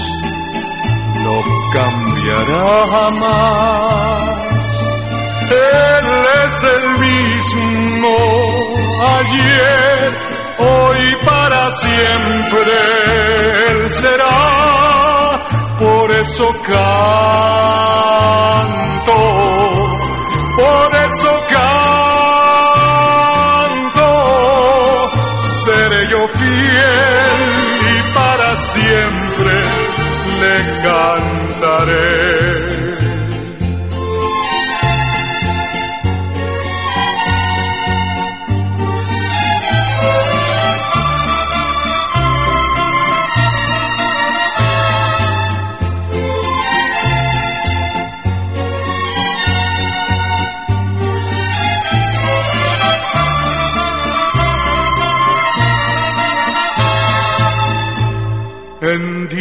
no 1.24 1.42
cambiará 1.72 2.86
jamás. 2.90 4.43
Él 5.54 6.06
es 6.44 6.56
el 6.76 6.84
mismo 7.06 8.14
ayer, 9.18 9.98
hoy 10.58 11.02
para 11.24 11.62
siempre 11.76 12.72
Él 13.68 13.90
será. 13.90 14.38
Por 15.78 16.10
eso 16.10 16.46
canto, 16.66 16.84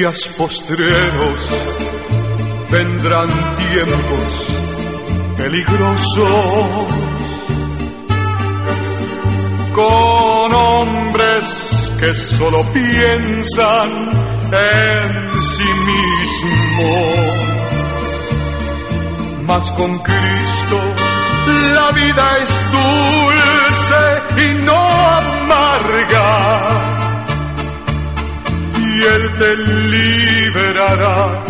días 0.03 0.27
postreros 0.37 1.39
vendrán 2.69 3.29
tiempos 3.55 4.33
peligrosos, 5.37 6.65
con 9.73 10.53
hombres 10.53 11.93
que 12.01 12.13
solo 12.15 12.65
piensan 12.73 14.11
en 14.51 15.41
sí 15.41 15.69
mismos. 15.91 17.15
Mas 19.47 19.71
con 19.71 19.99
Cristo 19.99 20.79
la 21.75 21.91
vida 21.91 22.37
es 22.43 22.49
dulce 22.75 24.49
y 24.49 24.53
no 24.65 24.79
amarga. 25.19 26.92
Y 29.03 29.05
Él 29.05 29.33
te 29.37 29.55
liberará 29.95 31.43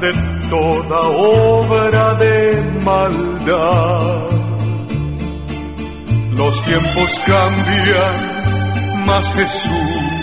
de 0.00 0.12
toda 0.48 1.00
obra 1.08 2.14
de 2.14 2.62
maldad. 2.84 4.28
Los 6.36 6.64
tiempos 6.64 7.20
cambian, 7.26 8.14
mas 9.06 9.32
Jesús 9.34 10.20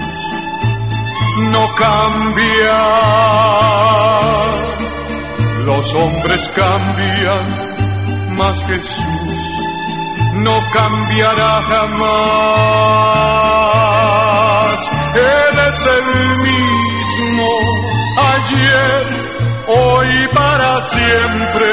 no 1.52 1.76
cambia. 1.76 2.80
Los 5.66 5.94
hombres 5.94 6.50
cambian, 6.56 7.46
mas 8.38 8.64
Jesús 8.64 9.42
no 10.36 10.58
cambiará 10.72 11.62
jamás. 11.64 13.28
Él 15.18 15.56
es 15.70 15.80
el 15.98 16.08
mismo 16.48 17.50
ayer, 18.36 19.06
hoy 19.68 20.12
para 20.34 20.72
siempre. 20.86 21.70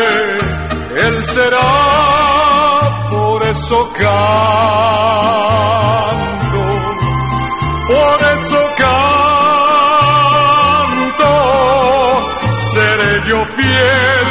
Él 1.06 1.16
será, 1.24 1.72
por 3.10 3.42
eso 3.42 3.92
canto, 3.98 4.22
por 7.88 8.18
eso 8.36 8.60
canto, 8.84 11.32
seré 12.72 13.12
yo 13.28 13.38
fiel 13.56 14.30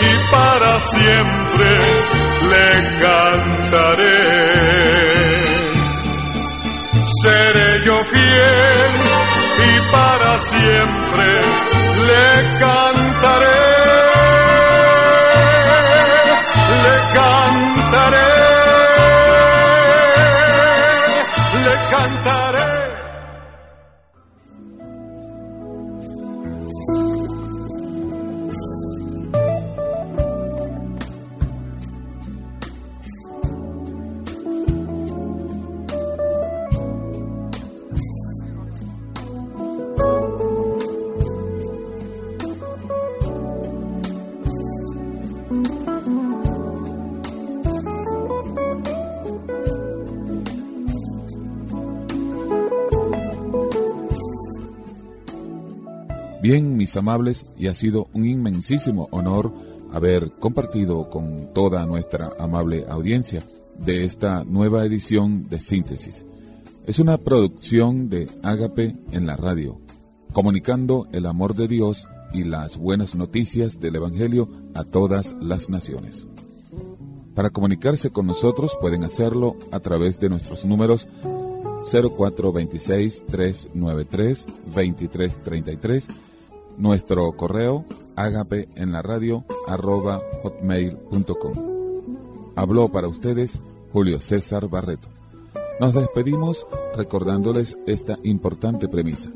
y 0.00 0.02
para 0.32 0.72
siempre 0.80 1.70
le 2.50 2.68
cantaré. 3.00 3.33
Amables, 56.96 57.46
y 57.56 57.66
ha 57.68 57.74
sido 57.74 58.08
un 58.12 58.24
inmensísimo 58.26 59.08
honor 59.10 59.52
haber 59.92 60.32
compartido 60.32 61.08
con 61.08 61.52
toda 61.54 61.86
nuestra 61.86 62.32
amable 62.38 62.84
audiencia 62.88 63.44
de 63.78 64.04
esta 64.04 64.44
nueva 64.44 64.84
edición 64.84 65.48
de 65.48 65.60
Síntesis. 65.60 66.26
Es 66.86 66.98
una 66.98 67.16
producción 67.18 68.08
de 68.08 68.28
Ágape 68.42 68.96
en 69.12 69.26
la 69.26 69.36
radio, 69.36 69.80
comunicando 70.32 71.06
el 71.12 71.26
amor 71.26 71.54
de 71.54 71.68
Dios 71.68 72.06
y 72.32 72.44
las 72.44 72.76
buenas 72.76 73.14
noticias 73.14 73.78
del 73.80 73.96
Evangelio 73.96 74.48
a 74.74 74.84
todas 74.84 75.34
las 75.40 75.70
naciones. 75.70 76.26
Para 77.34 77.50
comunicarse 77.50 78.10
con 78.10 78.26
nosotros 78.26 78.76
pueden 78.80 79.04
hacerlo 79.04 79.56
a 79.70 79.80
través 79.80 80.18
de 80.20 80.28
nuestros 80.28 80.64
números 80.64 81.08
0426 81.90 83.26
393 83.26 84.46
2333 84.66 86.08
nuestro 86.76 87.32
correo 87.32 87.84
agape 88.16 88.68
en 88.74 88.92
la 88.92 89.02
radio 89.02 89.44
arroba 89.66 90.20
hotmail.com. 90.42 91.74
Habló 92.56 92.88
para 92.90 93.08
ustedes 93.08 93.60
Julio 93.92 94.20
César 94.20 94.68
Barreto. 94.68 95.08
Nos 95.80 95.94
despedimos 95.94 96.66
recordándoles 96.96 97.76
esta 97.86 98.16
importante 98.22 98.88
premisa. 98.88 99.30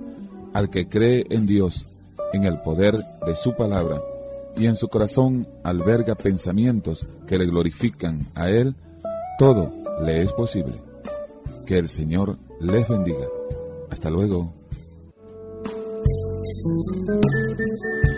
Al 0.54 0.70
que 0.70 0.88
cree 0.88 1.26
en 1.30 1.46
Dios, 1.46 1.86
en 2.32 2.44
el 2.44 2.60
poder 2.60 3.04
de 3.26 3.36
su 3.36 3.54
palabra 3.56 4.00
y 4.56 4.66
en 4.66 4.76
su 4.76 4.88
corazón 4.88 5.48
alberga 5.62 6.14
pensamientos 6.14 7.06
que 7.26 7.38
le 7.38 7.46
glorifican 7.46 8.26
a 8.34 8.50
Él, 8.50 8.74
todo 9.38 9.72
le 10.04 10.22
es 10.22 10.32
posible. 10.32 10.80
Que 11.66 11.78
el 11.78 11.88
Señor 11.88 12.38
les 12.60 12.88
bendiga. 12.88 13.26
Hasta 13.90 14.10
luego. 14.10 14.57
Thank 16.68 18.08
you. 18.08 18.17